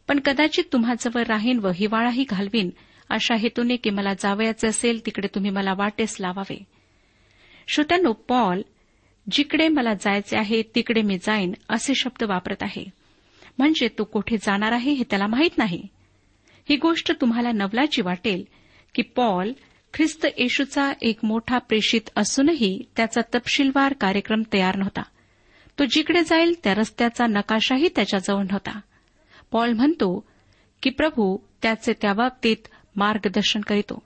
पण 0.08 0.20
कदाचित 0.20 0.64
तुम्हाजवळ 0.74 1.24
राहीन 1.24 1.60
व 1.60 1.68
हिवाळाही 1.76 2.26
घालवीन 2.30 2.70
अशा 3.10 3.36
हेतूने 3.36 3.76
की 3.76 3.90
मला 3.90 4.14
जावयाचे 4.14 4.68
असेल 4.68 5.06
तिकडे 5.06 5.28
तुम्ही 5.28 5.52
मला 5.52 5.74
वाटेस 5.78 6.18
लावावे. 6.20 6.64
श्रोत्यांनो 7.68 8.14
पॉल 8.14 8.62
जिकडे 9.32 9.68
मला 9.68 9.94
जायचे 9.94 10.38
आहे 10.38 10.62
तिकडे 10.76 11.02
मी 11.02 11.18
जाईन 11.18 11.54
असे 11.70 11.94
शब्द 11.96 12.24
वापरत 12.24 12.64
आहे. 12.64 12.86
म्हणजे 13.58 13.88
तो 13.88 14.04
कोठे 14.04 14.38
जाणार 14.38 14.72
आहे 14.72 14.92
हे 14.92 15.04
त्याला 15.10 15.28
माहीत 15.28 15.58
नाही. 15.58 15.88
ही 16.70 16.76
गोष्ट 16.76 17.12
तुम्हाला 17.22 17.52
नवलाची 17.52 18.02
वाटेल 18.02 18.44
की 18.96 19.02
पॉल 19.02 19.52
ख्रिस्त 19.94 20.26
येशूचा 20.38 20.92
एक 21.02 21.20
मोठा 21.24 21.58
प्रेषित 21.58 22.10
असूनही 22.16 22.84
त्याचा 22.96 23.22
तपशीलवार 23.36 23.94
कार्यक्रम 23.94 24.42
तयार 24.54 24.76
नव्हता. 24.76 25.02
तो 25.80 25.84
जिकडे 25.86 26.24
जाईल 26.24 26.56
त्या 26.64 26.74
रस्त्याचा 26.74 27.28
नकाशाही 27.28 27.90
त्याच्याजवळ 27.96 28.42
नव्हता. 28.42 28.80
पॉल 29.52 29.74
म्हणतो 29.74 30.28
की 30.84 30.90
प्रभू 30.90 31.38
त्याचे 31.62 31.94
त्या 31.94 32.14
बाबतीत 32.14 32.58
मार्गदर्शन 32.96 33.62
करीतो. 33.62 34.04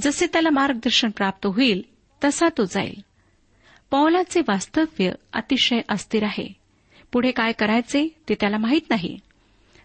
जसे 0.00 0.26
त्याला 0.26 0.50
मार्गदर्शन 0.50 1.10
प्राप्त 1.10 1.46
होईल 1.46 1.82
तसा 2.24 2.48
तो 2.58 2.64
जाईल. 2.64 3.04
पौलाचे 3.90 4.40
वास्तव्य 4.40 5.12
अतिशय 5.32 5.80
अस्थिर 5.88 6.22
आहे. 6.22 6.52
पुढे 7.12 7.30
काय 7.30 7.52
करायचे 7.52 8.08
ते 8.28 8.34
त्याला 8.34 8.58
माहीत 8.58 8.90
नाही. 8.90 9.18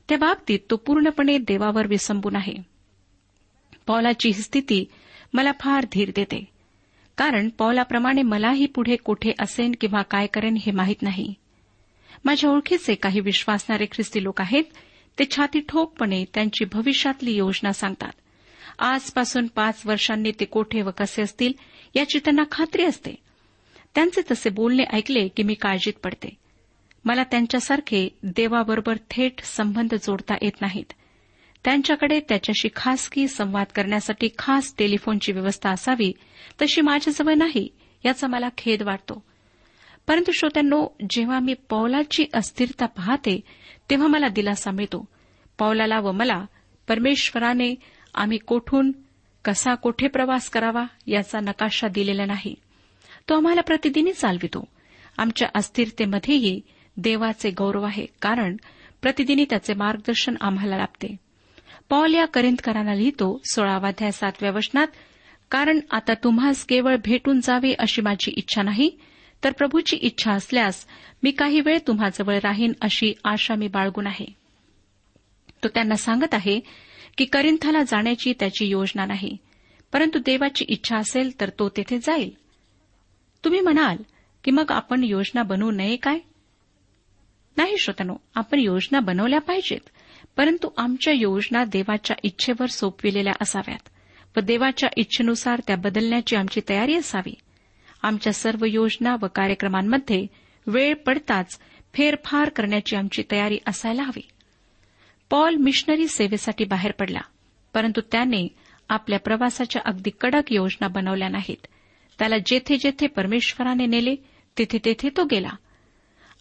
त्या 0.09 0.17
बाबतीत 0.17 0.59
तो 0.69 0.75
पूर्णपणे 0.75 1.37
देवावर 1.37 1.87
विसंबून 1.87 2.35
आहे. 2.35 2.53
पौलाची 3.87 4.29
ही 4.29 4.41
स्थिती 4.41 4.85
मला 5.33 5.51
फार 5.59 5.85
धीर 5.91 6.11
देते. 6.15 6.45
कारण 7.17 7.49
पौलाप्रमाणे 7.49 8.21
मलाही 8.21 8.65
पुढे 8.65 8.95
कोठे 8.95 9.31
असेन 9.39 9.71
किंवा 9.81 10.01
काय 10.01 10.27
करेन 10.27 10.55
हे 10.55 10.71
माहीत 10.71 11.01
नाही. 11.01 11.33
माझ्या 12.25 12.49
ओळखीचे 12.49 12.95
काही 12.95 13.19
विश्वासणारे 13.19 13.85
ख्रिस्ती 13.85 14.23
लोक 14.23 14.41
आहेत 14.41 14.63
ते 15.19 15.23
छाती 15.25 15.59
ठोकपणे 15.59 16.25
त्यांची 16.33 16.65
भविष्यातली 16.65 17.31
योजना 17.31 17.73
सांगतात. 17.73 18.11
आजपासून 18.79 19.47
पाच 19.47 19.81
वर्षांनी 19.85 20.31
ते 20.39 20.45
कोठे 20.45 20.81
व 20.81 20.89
कसे 20.97 21.21
असतील 21.21 21.53
याची 21.95 22.19
त्यांना 22.19 22.43
खात्री 22.51 22.83
असते. 22.83 23.15
त्यांचे 23.95 24.21
तसे 24.31 24.49
बोलणे 24.49 24.83
ऐकले 24.83 25.27
की 25.27 25.43
मी 25.43 25.53
काळजीत 25.53 25.93
पडते. 26.03 26.42
मला 27.05 27.23
त्यांच्यासारखे 27.23 28.09
देवाबरोबर 28.23 28.97
थेट 29.09 29.39
संबंध 29.39 29.95
जोडता 29.95 30.35
येत 30.41 30.61
नाहीत. 30.61 30.93
त्यांच्याकडे 31.63 32.19
त्याच्याशी 32.29 32.69
खासगी 32.75 33.27
संवाद 33.27 33.65
करण्यासाठी 33.75 34.29
खास 34.37 34.73
टेलिफोनची 34.77 35.31
व्यवस्था 35.31 35.69
असावी 35.69 36.13
तशी 36.61 36.81
माझ्याजवळ 36.81 37.33
नाही 37.33 37.69
याचा 38.05 38.27
मला 38.27 38.49
खेद 38.57 38.83
वाटतो. 38.83 39.23
परंतु 40.07 40.31
श्रोत्यांनो 40.31 40.87
जेव्हा 41.09 41.39
मी 41.39 41.53
पौलाची 41.53 42.25
अस्थिरता 42.33 42.85
पाहते 42.85 43.41
तेव्हा 43.89 44.07
मला 44.07 44.27
दिलासा 44.27 44.71
मिळतो. 44.71 45.05
पौलाला 45.57 45.99
व 45.99 46.11
मला 46.11 46.45
परमेश्वराने 46.87 47.75
आम्ही 48.15 48.37
कोठून 48.37 48.91
कसा 49.45 49.75
कोठे 49.75 50.07
प्रवास 50.07 50.49
करावा 50.49 50.83
याचा 51.07 51.39
नकाशा 51.39 51.87
दिलेला 51.87 52.25
नाही. 52.25 52.55
तो 53.29 53.35
आम्हाला 53.35 53.61
प्रतिदिनी 53.61 54.13
चालवितो. 54.13 54.67
आमच्या 55.17 55.47
अस्थिरतेमध्येही 55.55 56.61
देवाचे 56.97 57.51
गौरव 57.51 57.83
आहे 57.83 58.05
कारण 58.21 58.57
प्रतिदिनी 59.01 59.45
त्याचे 59.49 59.73
मार्गदर्शन 59.73 60.35
आम्हाला 60.41 60.77
लाभते. 60.77 61.15
पॉल 61.89 62.13
या 62.13 62.25
करिंदकरांना 62.25 62.93
लिहितो 62.93 63.41
सोळावाध्याय 63.45 64.11
सातव्या 64.11 64.51
वचनात 64.51 64.87
कारण 65.51 65.79
आता 65.91 66.13
तुम्हास 66.13 66.65
केवळ 66.65 66.95
भेटून 67.05 67.39
जावे 67.41 67.73
अशी 67.79 68.01
माझी 68.01 68.31
इच्छा 68.31 68.61
नाही 68.61 68.97
तर 69.43 69.51
प्रभूची 69.51 69.95
इच्छा 69.95 70.31
असल्यास 70.31 70.85
मी 71.23 71.31
काही 71.31 71.59
वेळ 71.59 71.79
तुम्हाजवळ 71.87 72.35
राहीन 72.43 72.73
अशी 72.81 73.13
आशा 73.23 73.55
मी 73.55 73.67
बाळगून 73.67 74.07
आहे. 74.07 74.25
तो 75.63 75.67
त्यांना 75.67 75.95
सांगत 75.95 76.33
आहे 76.33 76.59
की 77.17 77.25
करिंथाला 77.25 77.83
जाण्याची 77.83 78.33
त्याची 78.39 78.65
योजना 78.65 79.05
नाही 79.05 79.37
परंतु 79.93 80.19
देवाची 80.19 80.65
इच्छा 80.67 80.97
असेल 80.97 81.41
तर 81.41 81.49
तो 81.49 81.69
तेथे 81.69 81.97
जाईल. 81.97 82.31
तुम्ही 83.43 83.59
म्हणाल 83.59 83.97
की 84.43 84.51
मग 84.51 84.65
आपण 84.69 85.03
योजना 85.03 85.43
बनवू 85.43 85.71
नये 85.71 85.95
काय? 85.95 86.19
नाही 87.57 87.77
श्रोतनो 87.77 88.15
आपण 88.35 88.59
योजना 88.59 88.99
बनवल्या 88.99 89.41
पाहिजेत 89.41 89.89
परंतु 90.37 90.69
आमच्या 90.77 91.13
योजना 91.13 91.63
देवाच्या 91.63 92.15
इच्छेवर 92.23 92.65
सोपविलेल्या 92.65 93.33
असाव्यात 93.41 93.89
व 94.37 94.39
देवाच्या 94.39 94.89
इच्छेनुसार 94.97 95.61
त्या 95.67 95.75
बदलण्याची 95.75 96.35
आमची 96.35 96.61
तयारी 96.69 96.95
असावी. 96.95 97.33
आमच्या 98.01 98.33
सर्व 98.33 98.65
योजना 98.65 99.15
व 99.21 99.27
कार्यक्रमांमध्ये 99.35 100.27
वेळ 100.67 100.93
पडताच 100.93 101.59
फेरफार 101.93 102.49
करण्याची 102.49 102.95
आमची 102.95 103.23
तयारी 103.31 103.57
असायला 103.67 104.03
हवी. 104.03 104.27
पॉल 105.29 105.55
मिशनरी 105.55 106.07
सेवेसाठी 106.07 106.65
बाहेर 106.65 106.91
पडला 106.91 107.19
परंतु 107.73 108.01
त्याने 108.11 108.47
आपल्या 108.89 109.19
प्रवासाच्या 109.19 109.81
अगदी 109.85 110.09
कडक 110.21 110.51
योजना 110.51 110.87
बनवल्या 110.87 111.29
नाहीत. 111.29 111.67
त्याला 112.19 112.35
जेथे 112.45 112.77
जेथे 112.77 113.07
परमेश्वराने 113.07 113.85
नेले 113.85 114.15
तिथे 114.57 114.77
तेथे 114.85 115.09
तो 115.17 115.23
गेला. 115.23 115.49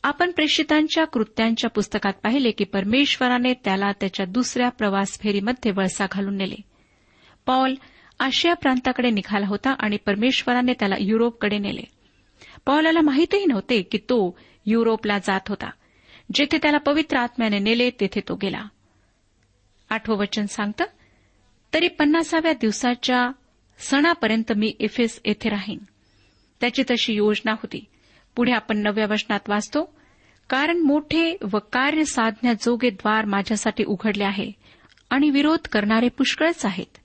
आपण 0.02 0.30
प्रेषितांच्या 0.30 1.04
कृत्यांच्या 1.04 1.70
पुस्तकात 1.70 2.12
पाहिले 2.22 2.50
की 2.50 2.64
परमेश्वराने 2.64 3.54
त्याला 3.54 3.92
त्याच्या 3.92 4.26
दुसऱ्या 4.26 4.68
प्रवास 4.68 5.20
फेरीमध्ये 5.20 5.72
वळसा 5.72 6.06
घालून 6.12 6.36
नेले. 6.36 6.54
पॉल 7.46 7.74
आशिया 8.18 8.54
प्रांताकडे 8.54 9.10
निघाला 9.10 9.46
होता 9.46 9.74
आणि 9.78 9.96
परमेश्वराने 9.96 10.72
त्याला 10.72 10.94
युरोपकडे 11.00 11.58
नेले. 11.58 11.82
पॉलाला 12.66 13.00
माहितही 13.00 13.46
नव्हते 13.46 13.82
की 13.82 13.98
तो 13.98 14.38
युरोपला 14.66 15.18
जात 15.18 15.40
होता. 15.48 15.70
जेथे 16.34 16.58
त्याला 16.58 16.78
पवित्र 16.78 17.16
आत्म्याने 17.16 17.58
नेले 17.58 17.90
तेथे 17.90 18.20
तो 18.20 18.34
गेला. 18.34 18.64
आठवं 19.90 20.16
वचन 20.16 20.46
सांगतं 20.46 20.84
तरी 21.74 21.88
पन्नासाव्या 21.88 22.52
दिवसाच्या 22.52 23.30
सणापर्यंत 23.78 24.52
मी 24.56 24.72
इफेस 24.78 25.20
येथे 25.24 25.48
राहीन. 25.48 25.78
त्याची 26.60 26.82
तशी 26.90 27.14
योजना 27.14 27.52
होती. 27.52 27.84
पुढे 28.36 28.52
आपण 28.52 28.78
नव्या 28.78 29.06
वचनात 29.10 29.40
वाचतो 29.48 29.94
कारण 30.50 30.78
मोठे 30.78 31.36
व 31.52 31.58
कार्य 31.58 32.04
साधण्याजोगे 32.04 32.90
द्वार 32.90 33.24
माझ्यासाठी 33.24 33.84
उघडले 33.84 34.24
आहे 34.24 34.52
आणि 35.10 35.30
विरोध 35.30 35.68
करणारे 35.72 36.08
पुष्कळच 36.08 36.66
आहेत. 36.66 36.98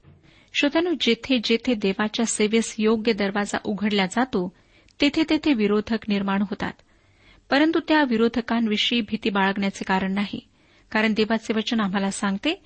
श्रोत्यानो 0.53 0.89
जेथे 0.99 1.39
जेथे 1.43 1.73
देवाच्या 1.73 2.25
सेवेस 2.25 2.75
योग्य 2.77 3.13
दरवाजा 3.13 3.57
उघडला 3.63 4.05
जातो 4.05 4.53
तेथे 5.01 5.23
तेथे 5.29 5.53
विरोधक 5.53 5.97
निर्माण 6.07 6.41
होतात. 6.41 6.73
परंतु 7.49 7.79
त्या 7.87 8.03
विरोधकांविषयी 8.03 9.01
भीती 9.01 9.29
बाळगण्याचे 9.29 9.83
कारण 9.83 10.13
नाही. 10.13 10.39
कारण 10.91 11.13
देवाचे 11.13 11.53
वचन 11.53 11.79
आम्हाला 11.79 12.11
सांगते 12.11 12.63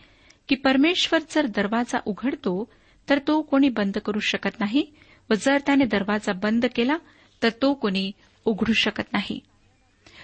की 0.50 0.56
परमेश्वर 0.56 1.20
जर 1.30 1.46
दरवाजा 1.46 2.00
उघडतो 2.06 2.72
तर 3.10 3.20
तो 3.28 3.42
कोणी 3.42 3.70
बंद 3.70 3.98
करू 3.98 4.20
शकत 4.20 4.60
नाही 4.60 4.94
व 5.30 5.34
जर 5.34 5.58
त्याने 5.66 5.86
दरवाजा 5.86 6.34
बंद 6.34 6.66
केला 6.76 6.98
तर 7.44 7.50
तो 7.62 7.74
कोणी 7.74 8.12
उघडू 8.46 8.74
शकत 8.74 9.04
नाही. 9.14 9.40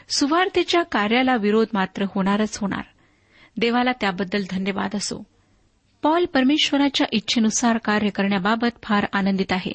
सुवार्थेच्या 0.10 0.84
कार्याला 0.84 1.36
विरोध 1.36 1.68
मात्र 1.74 2.06
होणारच 2.16 2.58
होणार. 2.58 2.84
देवाला 3.58 3.92
त्याबद्दल 3.92 4.44
धन्यवाद 4.50 4.96
असो. 4.96 5.24
पॉल 6.04 6.26
परमेश्वराच्या 6.26 7.08
इच्छेनुसार 7.12 7.78
कार्य 7.78 8.10
करण्याबाबत 8.10 8.68
फार 8.84 9.06
आनंदित 9.14 9.52
आहे. 9.52 9.74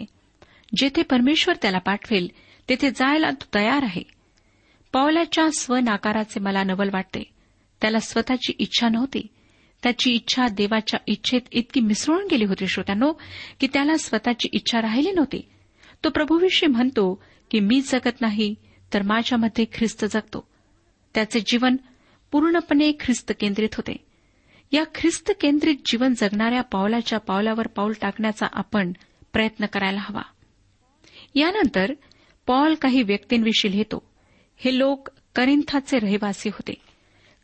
जेथे 0.76 1.02
परमेश्वर 1.02 1.54
त्याला 1.62 1.78
पाठवेल 1.78 2.28
तेथे 2.68 2.90
जायला 2.90 3.30
तो 3.30 3.44
तयार 3.54 3.82
आहे. 3.82 4.02
पॉलाच्या 4.92 5.50
स्वनाकाराचे 5.58 6.40
मला 6.40 6.64
नवल 6.64 6.90
वाटते. 6.92 7.22
त्याला 7.80 7.98
स्वतःची 7.98 8.52
इच्छा 8.58 8.88
नव्हती. 8.88 9.26
त्याची 9.82 10.12
इच्छा 10.12 10.48
देवाच्या 10.48 11.00
इच्छेत 11.06 11.40
इतकी 11.52 11.80
मिसळून 11.80 12.26
गेली 12.30 12.44
होती 12.44 12.66
श्रोत्यानो 12.66 13.12
की 13.60 13.66
त्याला 13.66 13.96
स्वतःची 13.96 14.48
इच्छा 14.52 14.82
राहिली 14.82 15.10
नव्हती. 15.10 15.48
तो 16.04 16.10
प्रभूविषयी 16.10 16.68
म्हणतो 16.68 17.22
की 17.50 17.60
मी 17.60 17.80
जगत 17.80 18.20
नाही 18.20 18.54
तर 18.94 19.02
माझ्यामध्ये 19.02 19.64
ख्रिस्त 19.72 20.04
जगतो. 20.04 20.48
त्याचे 21.14 21.40
जीवन 21.40 21.76
पूर्णपणे 22.32 22.92
ख्रिस्त 23.00 23.32
केंद्रित 23.40 23.74
होते. 23.74 23.96
या 24.72 24.84
ख्रिस्त 24.94 25.32
केंद्रित 25.40 25.76
जीवन 25.86 26.14
जगणाऱ्या 26.16 26.62
पावलाच्या 26.62 27.18
पावलावर 27.18 27.66
पाऊल 27.66 27.92
टाकण्याचा 28.00 28.46
आपण 28.52 28.92
प्रयत्न 29.32 29.66
करायला 29.66 30.00
हवा. 30.00 30.22
यानंतर 31.34 31.92
पॉल 32.46 32.74
काही 32.74 33.02
व्यक्तींविषयी 33.02 33.70
लिहितो. 33.70 34.08
हे 34.56 34.78
लोक 34.78 35.08
करिंथाचे 35.34 35.98
रहिवासी 35.98 36.48
होते. 36.48 36.74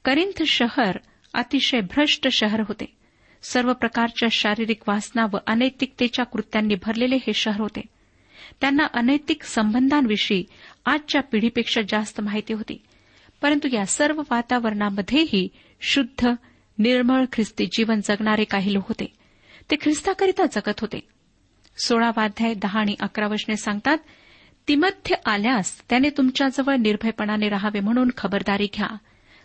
करिंथ 0.05 0.42
शहर 0.42 0.99
अतिशय 1.35 1.81
भ्रष्ट 1.81 2.29
शहर 2.29 2.61
होते. 2.61 2.97
सर्व 3.42 3.73
प्रकारच्या 3.73 4.29
शारीरिक 4.33 4.81
वासना 4.88 5.27
व 5.33 5.37
अनैतिकतेच्या 5.47 6.25
कृत्यांनी 6.25 6.75
भरलेले 6.75 7.16
हे 7.16 7.33
शहर 7.33 7.61
होते. 7.61 7.81
त्यांना 8.61 8.85
अनैतिक 8.94 9.42
संबंधांविषयी 9.42 10.44
आजच्या 10.87 11.22
पिढीपेक्षा 11.22 11.81
जास्त 11.88 12.20
माहिती 12.20 12.53
होती. 12.53 12.83
परंतु 13.42 13.68
या 13.72 13.87
सर्व 13.87 14.22
वातावरणामध्येही 14.31 15.48
शुद्ध 15.81 16.29
निर्मळ 16.79 17.24
ख्रिस्ती 17.33 17.66
जीवन 17.66 18.01
जगणारे 18.05 18.44
काही 18.44 18.74
लोक 18.74 18.88
होते. 18.88 19.12
ते 19.70 19.77
ख्रिस्ताकरिता 19.81 20.46
जगत 20.46 20.81
होते. 20.81 21.09
सोळावाध्याय 21.85 22.55
दहा 22.55 22.81
आणि 22.81 22.94
अकरा 23.01 23.27
वचने 23.27 23.57
सांगतात 23.57 23.98
तिमध्य 24.68 25.14
आल्यास 25.27 25.83
त्याने 25.90 26.11
तुमच्याजवळ 26.11 26.77
निर्भयपणाने 26.77 27.48
राहावे 27.48 27.81
म्हणून 27.81 28.11
खबरदारी 28.16 28.66
घ्या. 28.74 28.96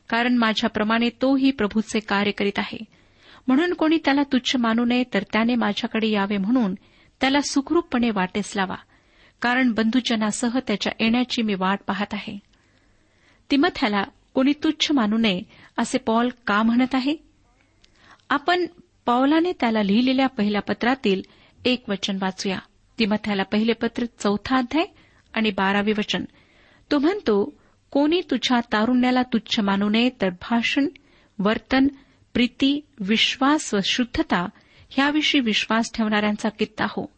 कारण 0.10 0.38
माझ्याप्रमाणे 0.38 1.10
तोही 1.10 1.52
प्रभूचे 1.52 2.00
कार्य 2.00 2.32
करीत 2.32 2.60
आहे. 2.60 2.78
म्हणून 3.48 3.74
कोणी 3.74 3.98
त्याला 4.06 4.24
तुच्छ 4.24 4.56
मानू 4.56 4.86
नये 4.86 5.04
तर 5.14 5.24
त्याने 5.24 5.56
माझ्याकडे 5.56 6.08
यावे 6.08 6.38
म्हणून 6.38 6.76
त्याला 7.24 7.42
सुखरूपपणे 7.42 8.10
वाटेस 8.10 8.54
लावा 8.56 8.76
कारण 9.42 9.72
बंधुजनासह 9.72 10.60
त्याच्या 10.68 10.92
येण्याची 11.00 11.42
मी 11.42 11.54
वाट 11.54 11.80
पाहत 11.88 12.14
आहे. 12.14 12.40
तिमथ्याला 13.52 14.04
कोणी 14.34 14.54
तुच्छ 14.64 14.92
मानू 14.92 15.18
नये 15.18 15.42
असे 15.78 15.98
पॉल 15.98 16.30
का 16.48 16.64
म्हणत 16.64 16.96
आहे? 16.96 17.16
आपण 18.30 18.66
पॉलाने 19.06 19.52
त्याला 19.60 19.84
लिहिलेल्या 19.84 20.28
पहिल्या 20.28 20.62
पत्रातील 20.62 21.22
एक 21.66 21.90
वचन 21.90 22.18
वाचूया. 22.22 22.60
तिमथ्याला 23.00 23.44
पहिले 23.44 23.74
पत्र 23.74 24.06
चौथा 24.20 24.58
अध्याय 24.58 24.86
आणि 25.34 25.50
बारावे 25.50 25.92
वचन. 25.92 26.24
तो 26.92 26.98
म्हणतो 26.98 27.54
कोणी 27.92 28.22
तुझ्या 28.32 28.60
तारुण्याला 28.60 29.24
तुच्छ 29.24 29.60
मानू 29.60 29.90
नये 29.90 30.10
तर 30.22 30.30
भाषण 30.30 30.88
वर्तन 31.40 31.88
प्रीती 32.34 32.82
विश्वास 33.00 33.74
व 33.74 33.78
शुद्धता 33.84 34.50
ह्याविषयी 34.94 35.42
विश्वास 35.42 35.92
ठेवणाऱ्यांचा 35.94 36.50
कित्ता 36.50 36.86
हो. 36.90 37.12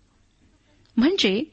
म्हणजे 0.98 1.44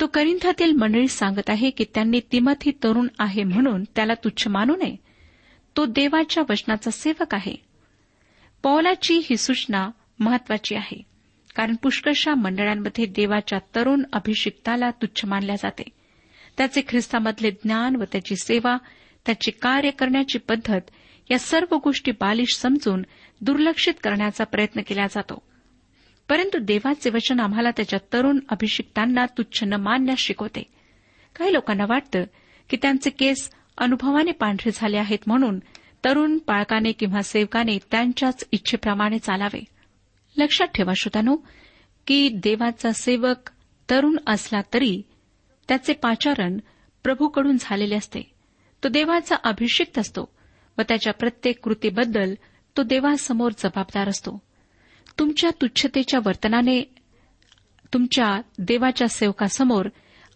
तो 0.00 0.06
करिंथातील 0.06 0.72
मंडळी 0.72 1.08
सांगत 1.08 1.50
आहे 1.50 1.70
की 1.70 1.84
त्यांनी 1.94 2.20
तिमथी 2.32 2.70
तरुण 2.70 3.08
आहे 3.18 3.44
म्हणून 3.44 3.84
त्याला 3.84 4.14
तुच्छ 4.14 4.48
मानू 4.48 4.76
नये. 4.76 4.96
तो 5.76 5.86
देवाच्या 5.86 6.42
वचनाचा 6.50 6.90
सेवक 6.90 7.34
आहे. 7.34 7.54
पौलाची 8.62 9.20
ही 9.24 9.36
सूचना 9.36 9.90
महत्वाची 10.18 10.74
आहे 10.74 11.02
कारण 11.54 11.76
पुष्कळशा 11.76 12.34
मंडळांमध्ये 12.34 13.06
देवाच्या 13.06 13.58
तरुण 13.76 14.02
अभिषिक्ताला 14.12 14.90
तुच्छ 14.90 15.24
मानल्या 15.24 15.56
जाते. 15.56 15.82
त्याचे 16.56 16.80
ख्रिस्तामधले 16.88 17.50
ज्ञान 17.50 17.96
व 17.96 18.04
त्याची 18.12 18.36
सेवा 18.36 18.76
त्याची 19.26 19.50
कार्य 19.50 19.90
करण्याची 19.90 20.38
पद्धत 20.38 20.80
या 21.30 21.38
सर्व 21.38 21.76
गोष्टी 21.84 22.10
बालिश 22.10 22.56
समजून 22.56 23.02
दुर्लक्षित 23.40 23.94
करण्याचा 24.04 24.44
प्रयत्न 24.44 24.80
केला 24.80 25.06
जातो. 25.06 25.42
परंतु 26.28 26.58
देवाचे 26.58 27.10
वचन 27.10 27.40
आम्हाला 27.40 27.70
त्याच्या 27.70 27.98
तरुण 28.12 28.38
अभिषिक्तांना 28.48 29.26
तुच्छ 29.26 29.64
न 29.64 29.72
मानण्यास 29.72 30.18
शिकवते. 30.18 30.62
काही 31.36 31.52
लोकांना 31.52 31.84
वाटतं 31.88 32.24
की 32.70 32.76
त्यांचे 32.82 33.10
केस 33.10 33.50
अनुभवाने 33.78 34.32
पांढरे 34.32 34.70
झाले 34.74 34.96
आहेत 34.96 35.18
म्हणून 35.26 35.58
तरुण 36.04 36.38
पाळकाने 36.38 36.92
किंवा 36.92 37.22
सेवकाने 37.22 37.78
त्यांच्याच 37.90 38.44
इच्छेप्रमाणे 38.52 39.18
चालावे. 39.18 39.64
लक्षात 40.36 40.66
ठेवा 40.66 40.92
श्रोतानो 40.96 41.36
की 42.06 42.28
देवाचा 42.28 42.92
सेवक 42.92 43.50
तरुण 43.90 44.16
असला 44.26 44.60
तरी 44.74 45.02
त्याचे 45.68 45.92
पाचारण 45.92 46.58
प्रभूकडून 47.04 47.56
झालेले 47.60 47.94
असते. 47.94 48.20
तो 48.84 48.88
देवाचा 48.88 49.36
अभिषिक्त 49.44 49.98
असतो 49.98 50.34
व 50.78 50.82
त्याच्या 50.82 51.12
प्रत्येक 51.12 51.64
कृतीबद्दल 51.64 52.34
तो 52.76 52.82
देवासमोर 52.82 53.52
जबाबदार 53.58 54.08
असतो. 54.08 54.42
तुमच्या 55.18 55.50
तुच्छतेच्या 55.50 56.20
वर्तनाने 56.24 56.94
तुमच्या 57.92 58.40
देवाच्या 58.58 59.08
सेवकासमोर 59.08 59.88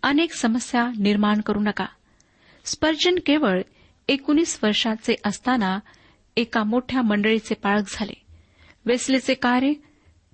अनेक 0.02 0.32
समस्या 0.32 0.88
निर्माण 0.98 1.40
करू 1.40 1.60
नका. 1.60 1.86
स्पर्जन 2.64 3.14
केवळ 3.26 3.62
एकोणीस 4.08 4.58
वर्षाचे 4.62 5.14
असताना 5.24 5.78
एका 6.36 6.64
मोठ्या 6.64 7.02
मंडळीचे 7.02 7.54
पाळक 7.54 7.84
झाले. 7.88 8.12
वेसलेचे 8.86 9.34
कार्य 9.34 9.72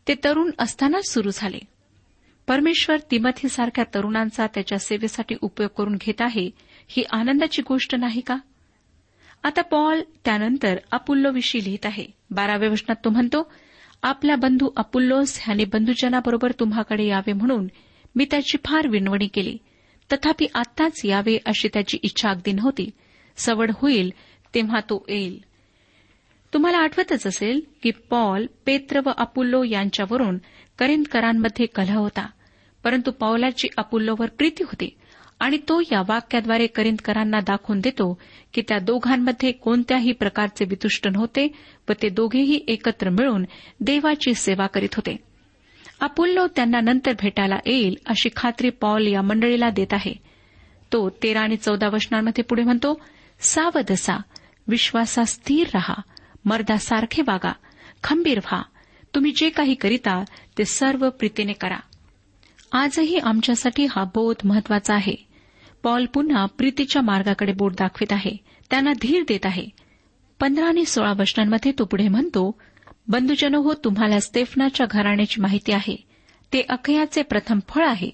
ते 0.09 0.15
तरुण 0.25 0.51
असतानाच 0.59 1.13
सुरू 1.13 1.31
झाले. 1.35 1.59
परमेश्वर 2.47 2.97
तिमथीसारख्या 3.11 3.85
तरुणांचा 3.95 4.47
त्याच्या 4.47 4.79
सेवेसाठी 4.79 5.35
उपयोग 5.41 5.71
करून 5.77 5.97
घेत 6.01 6.23
आहे 6.23 6.51
ही 6.89 7.03
आनंदाची 7.11 7.63
गोष्ट 7.63 7.95
नाही 7.95 8.21
का? 8.21 8.37
आता 9.43 9.63
पॉल 9.63 10.03
त्यानंतर 10.25 10.77
अपुल्लोविषयी 10.91 11.65
लिहित 11.65 11.87
आहे. 11.87 12.07
बाराव्या 12.31 12.71
वचनात 12.71 12.97
तो 13.05 13.11
म्हणतो 13.11 13.53
आपला 14.03 14.37
बंधू 14.37 14.69
अपुल्लोस 14.77 15.39
ह्याने 15.43 15.65
बंधुजनाबरोबर 15.65 16.53
तुम्हाकडे 16.61 17.07
यावे 17.07 17.33
म्हणून 17.33 17.69
मी 18.17 18.25
त्याची 18.25 18.59
फार 18.65 18.89
विनवणी 18.89 19.27
केली. 19.27 19.57
तथापि 20.13 20.47
आत्ताच 20.55 21.05
यावे 21.05 21.39
अशी 21.47 21.69
त्याची 21.69 21.99
इच्छा 22.03 22.31
अगदी 22.31 22.53
नव्हती. 22.53 22.91
सवड 23.37 23.71
होईल 23.75 24.13
तेव्हा 24.55 24.81
तो 24.81 25.05
येईल. 25.09 25.43
तुम्हाला 26.55 26.79
आठवतच 26.79 27.27
असेल 27.27 27.61
की 27.83 27.91
पॉल 27.91 28.47
पेत्र 28.67 29.01
व 29.07 29.11
अपुल्लो 29.17 29.65
यांच्यावरून 29.65 30.39
करिंदकरांमध्ये 30.79 31.67
कलह 31.67 31.97
होता. 31.97 32.27
परंतु 32.85 33.11
पौलाची 33.11 33.69
अपुल्लोवर 33.77 34.27
प्रीती 34.27 34.63
होती. 34.63 34.99
आणि 35.43 35.57
तो 35.57 35.81
या 35.81 36.03
वाक्याद्वारे 36.09 36.67
करिंदकरांना 36.67 37.41
दाखवून 37.41 37.81
देतो 37.81 38.19
की 38.55 38.63
त्या 38.69 38.79
दोघांमध्ये 38.79 39.53
कोणत्याही 39.53 40.13
प्रकारचे 40.13 40.65
वितुष्ट 40.65 41.09
नव्हते 41.09 41.55
व 41.89 41.93
ते 42.03 42.09
दोघेही 42.09 42.65
एकत्र 42.69 43.09
मिळून 43.09 43.45
देवाची 43.81 44.35
सेवा 44.35 44.67
करीत 44.67 44.95
होते. 44.95 45.17
अपुल्लो 46.01 46.47
त्यांना 46.47 46.81
नंतर 46.81 47.13
भेटायला 47.13 47.57
येईल 47.67 47.97
अशी 48.07 48.29
खात्री 48.37 48.71
पॉल 48.71 49.07
या 49.07 49.23
मंडळीला 49.23 49.71
देत 49.71 49.93
आहे. 49.93 50.15
तो 50.93 51.11
तेरा 51.11 51.41
आणि 51.41 51.57
चौदा 51.57 51.89
वचनांमध्ये 51.89 52.45
पुढे 52.45 52.63
म्हणतो 52.63 53.01
सावध 53.41 53.93
असा 53.93 54.17
विश्वासा 54.69 55.25
स्थिर 55.25 55.67
रहा 55.75 55.95
मर्दासारखे 56.45 57.23
वागा 57.23 57.53
खंबीर 58.05 58.39
व्हा 58.39 58.63
तुम्ही 59.15 59.33
जे 59.37 59.51
काही 59.51 59.75
करिता 59.75 60.25
ते 60.59 60.65
सर्व 60.65 61.11
प्रीतीने 61.11 61.53
करा. 61.53 61.79
आजही 62.73 63.17
आमच्यासाठी 63.17 63.87
हा 63.87 64.05
बोध 64.05 64.37
महत्त्वाचा 64.45 64.95
आहे. 64.95 65.32
पॉल 65.83 66.07
पुन्हा 66.07 66.47
प्रीतीच्या 66.47 67.03
मार्गाकडे 67.03 67.53
बोट 67.53 67.73
दाखवित 67.73 68.13
आहे. 68.13 68.37
त्यांना 68.71 68.93
धीर 68.93 69.23
देत 69.29 69.47
आहे. 69.47 69.67
पंधरा 70.41 70.67
आणि 70.67 70.85
सोळा 70.85 71.13
वचनांमध्ये 71.19 71.73
तो 71.79 71.85
पुढे 71.85 72.09
म्हणतो 72.09 72.61
बंधुजनो 73.09 73.61
हो 73.61 73.75
तुम्हाला 73.75 74.21
स्टेफनाच्या 74.21 74.87
घराण्याची 74.91 75.41
माहिती 75.41 75.73
आहे. 75.73 75.97
ते 76.53 76.63
अखयाचे 76.69 77.23
प्रथम 77.23 77.59
फळ 77.69 77.87
आहे 77.87 78.11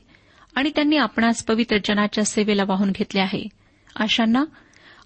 आणि 0.55 0.71
त्यांनी 0.75 0.97
आपणास 0.97 1.45
पवित्र 1.45 1.77
जनाच्या 1.85 2.25
सेवेला 2.25 2.63
वाहून 2.67 2.91
घेतले 2.91 3.21
आहे. 3.21 3.49
अशांना 3.97 4.45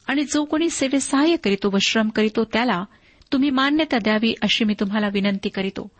आणि 0.07 0.25
जो 0.25 0.45
कोणी 0.45 0.71
सेवेत 0.71 1.01
सहाय्य 1.01 1.37
करीतो 1.37 1.71
व 1.73 1.77
श्रम 1.87 2.09
करीतो 2.09 2.45
त्याला 2.45 2.85
तुम्ही 3.33 3.51
मान्यता 3.51 3.99
द्यावी 3.99 4.35
अशी 4.43 4.65
मी 4.65 4.75
तुम्हाला 4.81 5.09
विनंती 5.09 5.49
करीतो. 5.49 5.91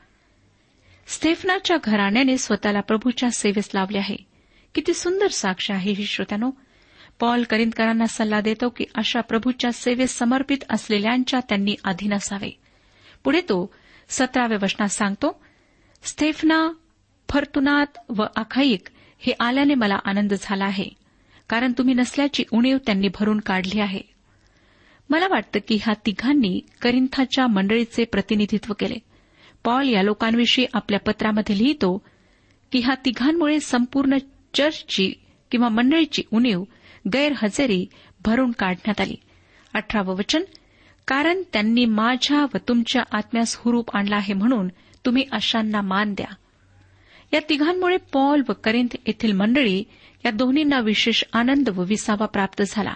स्टेफनाच्या 1.07 1.77
घराण्याने 1.85 2.39
स्वतःला 2.39 2.81
प्रभूच्या 2.81 3.31
सेवेस 3.31 3.71
लावले 3.75 3.99
आहे. 3.99 4.32
किती 4.75 4.95
सुंदर 4.95 5.29
साक्ष 5.29 5.71
आहे 5.71 5.93
ही 5.93 6.05
श्रोत्यानो. 6.05 6.51
पॉल 7.21 7.45
करिंदकरांना 7.45 8.07
सल्ला 8.07 8.41
देतो 8.41 8.69
की 8.69 8.85
अशा 8.95 9.21
प्रभूच्या 9.21 9.73
सेवेत 9.73 10.09
समर्पित 10.09 10.59
असलेल्यांच्या 10.71 11.41
त्यांनी 11.49 11.77
अधीन 11.85 12.15
असावे. 12.15 12.51
पुढे 13.25 13.41
तो 13.41 13.75
सतराव्या 14.09 14.59
वचनात 14.63 14.89
सांगतो 14.89 15.45
स्टेफना 16.03 16.73
फर्तुनात 17.29 17.99
व 18.09 18.23
अखाईक 18.37 18.89
हे 19.19 19.33
आल्याने 19.41 19.75
मला 19.75 19.99
आनंद 20.05 20.35
झाला 20.41 20.65
आहे 20.65 20.89
कारण 21.49 21.73
तुम्ही 21.79 21.95
नसल्याची 21.95 22.45
उणीव 22.53 22.79
त्यांनी 22.87 23.09
भरून 23.09 23.41
काढली 23.41 23.81
आहे. 23.81 24.01
मला 25.11 25.27
वाटतं 25.31 25.59
की 25.69 25.75
ह्या 25.75 25.95
तिघांनी 26.07 26.61
करिंथाच्या 26.83 27.47
मंडळीचे 27.47 28.05
प्रतिनिधित्व 28.05 28.73
केले. 28.79 28.97
पॉल 29.65 29.89
या 29.89 30.03
लोकांविषयी 30.03 30.67
आपल्या 30.75 31.01
पत्रामध्ये 31.01 31.59
लिहितो 31.59 32.03
की 32.73 32.79
ह्या 32.79 32.95
तिघांमुळे 33.05 33.61
संपूर्ण 33.61 34.17
चर्चची 34.55 35.13
किंवा 35.51 35.69
मंडळीची 35.69 36.23
उणीव 36.33 36.63
गैरहजेरी 37.13 37.87
भरून 38.25 38.51
काढण्यात 38.51 39.01
आली. 39.01 39.15
अठरावं 39.75 40.15
वचन 40.17 40.43
कारण 41.09 41.43
त्यांनी 41.53 41.85
माझ्या 41.85 42.47
व 42.55 42.57
तुमच्या 42.69 43.03
आत्म्यास 43.13 43.57
हुरूप 43.61 43.97
आणला 43.97 44.17
आहे 44.17 44.35
म्हणून 44.35 44.69
तुम्ही 45.07 45.25
अशांना 45.33 45.81
मान 45.81 46.15
द्या. 46.15 46.35
या 47.33 47.41
तिघांमुळे 47.49 47.97
पॉल 47.97 48.43
व 48.49 48.53
करिंथ 48.65 48.97
येथील 49.07 49.33
मंडळी 49.33 49.85
या 50.25 50.31
दोन्हींना 50.31 50.81
विशेष 50.81 51.25
आनंद 51.33 51.69
व 51.69 51.83
विसावा 51.83 52.27
प्राप्त 52.27 52.63
झाला. 52.67 52.93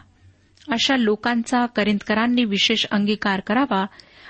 अशा 0.69 0.97
लोकांचा 0.97 1.67
करिंदकरांनी 1.67 2.45
विशेष 2.45 2.87
अंगीकार 2.91 3.41
करावा 3.41 3.87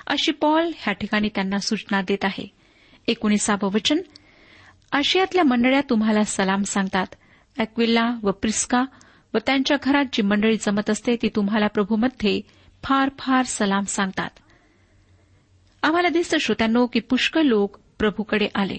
अशी 0.07 0.31
पॉल 0.31 0.71
ह्या 0.77 0.93
ठिकाणी 0.93 1.29
त्यांना 1.35 1.57
सूचना 1.57 2.01
देत 2.01 2.25
आहे. 2.25 2.47
एकोणीसावं 3.07 3.71
वचन 3.71 3.97
आशियातल्या 4.91 5.43
मंडळ्या 5.43 5.81
तुम्हाला 5.89 6.23
सलाम 6.23 6.63
सांगतात. 6.63 7.05
अक्विल्ला 7.59 8.15
व 8.23 8.31
प्रिस्का 8.31 8.83
व 9.33 9.37
त्यांच्या 9.45 9.77
घरात 9.83 10.05
जी 10.13 10.21
मंडळी 10.21 10.55
जमत 10.55 10.89
असते 10.89 11.15
ती 11.15 11.29
तुम्हाला 11.35 11.67
प्रभूमध्ये 11.67 12.41
फार 12.83 13.09
फार 13.19 13.45
सलाम 13.45 13.83
सांगतात. 13.83 14.29
आम्हाला 15.83 16.09
दिसतं 16.09 16.37
श्रोत्यांनो 16.37 16.85
की 16.85 16.99
पुष्कळ 16.99 17.41
लोक 17.41 17.77
प्रभूकडे 17.99 18.47
आले. 18.55 18.77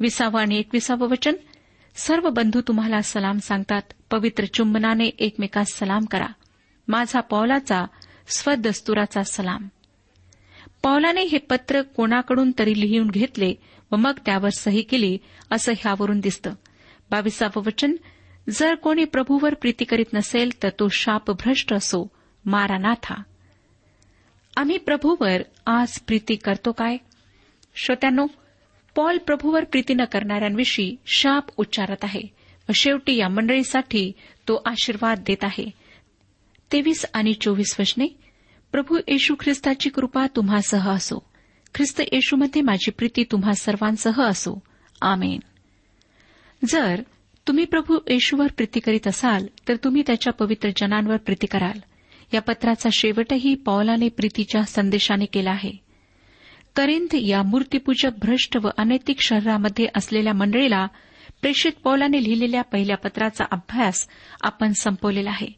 विसावं 0.00 0.40
आणि 0.40 0.58
एकविसावं 0.58 1.08
वचन 1.08 1.34
सर्व 1.96 2.30
बंधू 2.30 2.60
तुम्हाला 2.60 3.02
सलाम 3.02 3.38
सांगतात. 3.38 3.82
पवित्र 4.10 4.44
चुंबनाने 4.44 5.06
एकमेकास 5.06 5.68
सलाम 5.68 6.04
करा. 6.04 6.26
माझा 6.88 7.20
पौलाचा 7.20 7.84
स्वदस्तुराचा 8.28 9.22
सलाम. 9.22 9.68
पौलाने 10.82 11.22
हे 11.22 11.38
पत्र 11.38 11.82
कोणाकडून 11.82 12.52
तरी 12.58 12.80
लिहून 12.80 13.10
घेतले 13.10 13.54
व 13.92 13.96
मग 13.96 14.12
त्यावर 14.26 14.48
सही 14.48 14.82
केली 14.82 15.18
असं 15.50 15.72
ह्यावरून 15.78 16.20
दिसतं. 16.20 16.54
बावीसावं 17.10 17.62
वचन 17.66 17.92
जर 18.50 18.74
कोणी 18.74 19.04
प्रभूवर 19.04 19.54
प्रीती 19.54 19.84
करीत 19.84 20.14
नसेल 20.14 20.62
तर 20.62 20.68
तो 20.68 20.88
शापभ्रष्ट 20.88 21.72
असो 21.72 22.10
मारा 22.44 22.78
नाथा 22.78 23.22
आम्ही 24.56 24.78
प्रभूवर 24.78 25.42
आज 25.66 26.00
प्रीती 26.00 26.34
करतो 26.34 26.72
काय? 26.72 26.96
श्रोत्यांनो 27.74 28.26
पॉल 28.94 29.18
प्रभूवर 29.18 29.64
प्रीती 29.64 29.94
न 29.94 30.04
करणाऱ्यांविषयी 30.04 30.96
शाप 31.06 31.44
उच्चारत 31.56 31.96
आहे. 32.02 32.20
व 32.68 32.72
शेवटी 32.74 33.16
या 33.16 33.28
मंडळीसाठी 33.28 34.12
तो 34.48 34.62
आशीर्वाद 34.66 35.18
देत 35.26 35.44
आहे. 35.44 35.70
तेवीस 36.72 37.06
आणि 37.14 37.34
चोवीस 37.34 37.76
वचने 37.80 38.06
प्रभू 38.72 38.98
येशू 39.08 39.34
ख्रिस्ताची 39.40 39.90
कृपा 39.90 40.26
तुम्हासह 40.36 40.90
असो. 40.90 41.31
ख्रिस्त 41.74 42.00
येशूमध्ये 42.00 42.62
माझी 42.62 42.90
प्रीती 42.90 43.24
तुम्हा 43.24 43.52
सर्वांसह 43.52 44.22
असो. 44.22 44.62
आमेन. 45.00 45.38
जर 46.68 47.02
तुम्ही 47.48 47.64
प्रभू 47.64 47.98
येशूवर 48.08 48.46
प्रीती 48.46 48.80
करीत 48.80 49.08
असाल 49.08 49.46
तर 49.68 49.76
तुम्ही 49.76 50.02
त्याच्या 50.06 50.32
पवित्र 50.32 50.68
जनांवर 50.76 51.16
प्रीती 51.16 51.46
कराल. 51.46 51.78
या 52.34 52.40
पत्राचा 52.40 52.88
शेवटही 52.92 53.54
पौलाने 53.54 54.08
प्रीतीच्या 54.08 54.62
संदेशाने 54.62 55.24
केला 55.24 55.50
आहे. 55.50 55.72
करिंद 56.76 57.14
या 57.14 57.42
मूर्तीपूजक 57.42 58.10
भ्रष्ट 58.18 58.56
व 58.56 58.68
अनैतिक 58.78 59.20
शहरामध्ये 59.20 59.86
असलेल्या 59.96 60.32
मंडळीला 60.32 60.86
प्रेषित 61.42 61.72
पौलाने 61.84 62.24
लिहिलेल्या 62.24 62.62
पहिल्या 62.62 62.96
पत्राचा 62.96 63.44
अभ्यास 63.50 64.08
आपण 64.42 64.72
संपवलेला 64.72 65.30
आहे. 65.30 65.48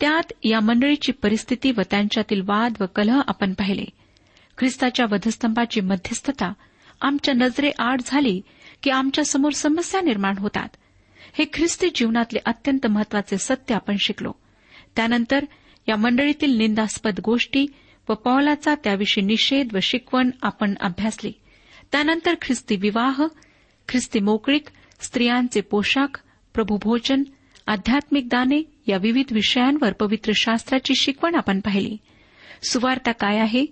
त्यात 0.00 0.32
या 0.44 0.60
मंडळीची 0.60 1.12
परिस्थिती 1.12 1.70
व 1.70 1.80
त्यांच्यातील 1.90 2.40
वाद 2.40 2.72
व 2.80 2.84
कलह 2.96 3.20
आपण 3.26 3.52
पाहिले. 3.52 3.84
ख्रिस्ताच्या 4.58 5.06
वधस्तंभाची 5.10 5.80
मध्यस्थता 5.80 6.52
आमच्या 7.00 7.34
नजरे 7.34 7.70
आड 7.78 8.00
झाली 8.04 8.42
की 8.82 8.90
आमच्यासमोर 8.90 9.52
समस्या 9.52 10.00
निर्माण 10.00 10.38
होतात. 10.38 10.68
हे 11.38 11.44
ख्रिस्ती 11.52 11.86
जीवनातले 11.94 12.38
अत्यंत 12.44 12.86
महत्त्वाचे 12.86 13.38
सत्य 13.38 13.74
आपण 13.74 13.96
शिकलो. 14.00 14.32
त्यानंतर 14.96 15.44
या 15.88 15.96
मंडळीतील 15.96 16.56
निंदास्पद 16.56 17.20
गोष्टी 17.24 17.66
व 18.08 18.14
पौलाचा 18.14 18.74
त्याविषयी 18.74 19.24
निषेध 19.24 19.74
व 19.74 19.78
शिकवण 19.82 20.30
आपण 20.42 20.74
अभ्यासली. 20.80 21.32
त्यानंतर 21.92 22.34
ख्रिस्ती 22.42 22.76
विवाह 22.76 23.22
ख्रिस्ती 23.88 24.20
मोकळीक 24.20 24.64
स्त्रियांचे 25.00 25.60
पोशाख 25.60 26.22
प्रभूभोजन 26.54 27.22
आध्यात्मिक 27.66 28.28
दाने 28.28 28.62
या 28.86 28.96
विविध 28.96 29.32
विषयांवर 29.32 29.92
पवित्र 29.92 30.32
शास्त्राची 30.36 30.94
शिकवण 30.94 31.34
आपण 31.34 31.60
पाहिली. 31.60 31.96
सुवार्ता 32.70 33.12
काय 33.12 33.38
आहे? 33.38 33.66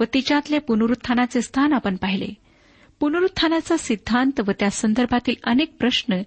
व 0.00 0.04
तिच्यातले 0.14 0.58
पुनरुत्थानाचे 0.58 1.42
स्थान 1.42 1.72
आपण 1.72 1.96
पाहिले. 1.96 2.28
पुनरुत्थानाचा 3.00 3.76
सिद्धांत 3.76 4.40
व 4.40 4.50
त्या 4.58 4.70
संदर्भातील 4.70 5.34
अनेक 5.44 5.76
प्रश्न 5.78 6.22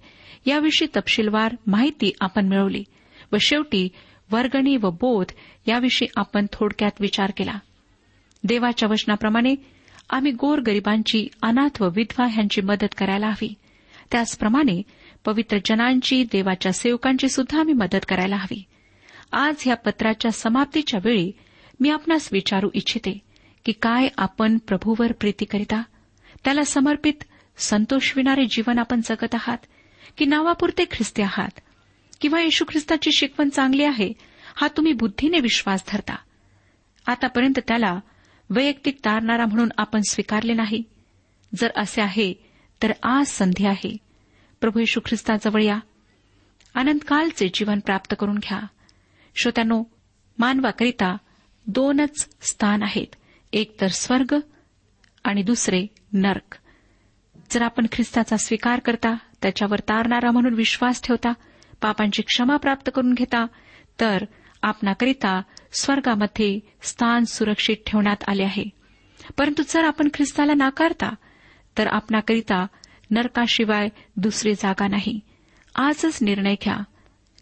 याविषयी 0.46 0.88
तपशीलवार 0.96 1.56
माहिती 1.66 2.12
आपण 2.20 2.48
मिळवली 2.48 2.84
व 3.32 3.36
शेवटी 3.40 3.88
वर्गणी 4.30 4.76
व 4.76 4.90
बोध 4.90 5.26
याविषयी 5.66 6.08
आपण 6.16 6.46
थोडक्यात 6.52 6.90
विचार 7.00 7.30
केला. 7.36 7.58
देवाच्या 8.44 8.88
वचनाप्रमाणे 8.92 9.54
आम्ही 10.10 10.32
गोर 10.32 10.60
गरिबांची 10.60 11.28
अनाथ 11.42 11.82
व 11.82 11.88
विधवा 11.96 12.26
ह्यांची 12.26 12.60
मदत 12.60 12.94
करायला 12.98 13.28
हवी. 13.28 13.54
त्याचप्रमाणे 14.10 14.82
पवित्र 15.24 15.58
जनांची 15.64 16.24
देवाच्या 16.32 16.72
सेवकांची 16.72 17.28
सुद्धा 17.28 17.60
आम्ही 17.60 17.74
मदत 17.74 18.06
करायला 18.08 18.36
हवी. 18.36 18.62
आज 19.32 19.54
ह्या 19.60 19.76
पत्राच्या 19.76 20.30
समाप्तीच्या 20.30 21.00
वेळी 21.04 21.32
मी 21.80 21.90
आपणास 21.90 22.28
विचारू 22.32 22.68
इच्छिते. 22.74 23.18
की 23.64 23.72
काय 23.72 24.08
आपण 24.18 24.58
प्रभूवर 24.58 25.12
प्रीती 25.12 25.44
करिता 25.44 25.82
त्याला 26.44 26.62
समर्पित 26.62 27.24
संतोषविणारे 27.56 28.44
जीवन 28.44 28.78
आपण 28.78 29.00
जगत 29.04 29.34
आहात? 29.34 29.58
की 30.18 30.24
नावापुरते 30.24 30.84
ख्रिस्ती 30.84 31.22
आहात? 31.22 31.60
किंवा 32.20 32.40
येशू 32.40 32.64
ख्रिस्ताची 32.68 33.12
शिकवण 33.12 33.48
चांगली 33.48 33.84
आहे 33.84 34.12
हा 34.54 34.68
तुम्ही 34.68 34.92
बुद्धीने 34.92 35.40
विश्वास 35.40 35.84
धरता. 35.88 36.16
आतापर्यंत 37.06 37.60
त्याला 37.68 38.00
वैयक्तिक 38.50 38.98
तारणारा 38.98 39.46
म्हणून 39.46 39.68
आपण 39.78 40.00
स्वीकारले 40.10 40.52
नाही. 40.52 40.82
जर 41.58 41.70
असे 41.76 42.02
आहे 42.02 42.34
तर 42.82 42.92
आज 43.02 43.26
संधी 43.26 43.66
आहे. 43.66 43.96
प्रभू 44.60 44.78
येशू 44.78 45.00
ख्रिस्ताजवळ 45.06 45.62
या. 45.62 45.78
आनंदकालचे 46.74 47.50
जीवन 47.54 47.80
प्राप्त 47.80 48.14
करून 48.18 48.38
घ्या. 48.38 48.60
श्रोत्यानो 49.36 49.84
मानवाकरिता 50.38 51.16
दोनच 51.66 52.28
स्थान 52.40 52.82
आहेत. 52.82 53.16
एक 53.52 53.80
तर 53.80 53.88
स्वर्ग 53.88 54.34
आणि 55.24 55.42
दुसरे 55.42 55.86
नर्क. 56.12 56.56
जर 57.50 57.62
आपण 57.62 57.86
ख्रिस्ताचा 57.92 58.36
स्वीकार 58.36 58.80
करता 58.80 59.14
त्याच्यावर 59.42 59.78
तारणारा 59.78 60.30
म्हणून 60.30 60.54
विश्वास 60.54 61.02
ठेवता 61.02 61.32
पापांची 61.82 62.22
क्षमा 62.22 62.56
प्राप्त 62.56 62.90
करून 62.94 63.14
घेता 63.14 63.46
तर 64.00 64.24
आपणाकरिता 64.62 65.42
स्वर्गामध्ये 65.72 66.60
स्थान 66.82 67.24
सुरक्षित 67.24 67.76
ठेवण्यात 67.86 68.16
आले 68.28 68.42
आहे. 68.42 68.64
परंतु 69.38 69.62
जर 69.68 69.84
आपण 69.84 70.08
ख्रिस्ताला 70.14 70.54
नाकारता 70.54 71.14
तर 71.78 71.86
आपणाकरिता 71.86 72.66
नरकाशिवाय 73.10 73.88
दुसरी 74.16 74.54
जागा 74.54 74.88
नाही. 74.88 75.20
आजच 75.74 76.18
निर्णय 76.22 76.54
घ्या. 76.54 76.76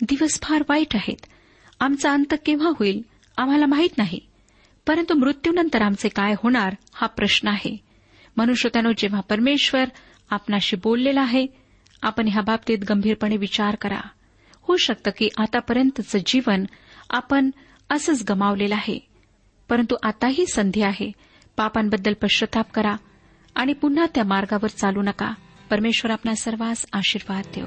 दिवस 0.03 0.41
फार 0.43 0.63
वाईट 0.69 0.97
आहेत. 0.97 1.27
आमचा 1.81 2.13
अंत 2.13 2.35
केव्हा 2.47 2.71
होईल 2.79 3.03
आम्हाला 3.37 3.67
माहीत 3.67 3.99
नाही. 3.99 4.28
परंतु 4.89 5.15
मृत्यूनंतर 5.15 5.83
आमचे 5.83 6.09
काय 6.09 6.35
होणार 6.43 6.77
हा 6.93 7.07
प्रश्न 7.07 7.49
आहे. 7.49 7.77
मनुष्यतानो 8.37 8.93
जेव्हा 8.99 9.21
परमेश्वर 9.21 9.85
आपणाशी 10.31 10.77
बोललेला 10.77 11.21
आहे 11.21 11.47
आपण 12.03 12.29
ह्या 12.29 12.43
बाबतीत 12.43 12.79
गंभीरपणे 12.89 13.37
विचार 13.37 13.75
करा. 13.75 14.01
होऊ 14.63 14.77
शकतं 14.77 15.11
की 15.19 15.29
आतापर्यंतचं 15.39 16.19
जीवन 16.27 16.65
आपण 17.11 17.51
असंच 17.91 18.25
गमावलेलं 18.31 18.75
आहे. 18.75 18.99
परंतु 19.69 19.97
आताही 20.03 20.47
संधी 20.47 20.83
आहे. 20.83 21.13
पापांबद्दल 21.57 22.13
पश्चाताप 22.13 22.71
करा 22.71 22.97
आणि 23.55 23.73
पुन्हा 23.73 24.07
त्या 24.15 24.25
मार्गावर 24.25 24.69
चालू 24.69 25.03
नका. 25.03 25.35
परमेश्वर 25.71 26.11
आपला 26.11 26.35
सर्वांस 26.35 26.87
आशीर्वाद 26.93 27.45
देऊ 27.55 27.67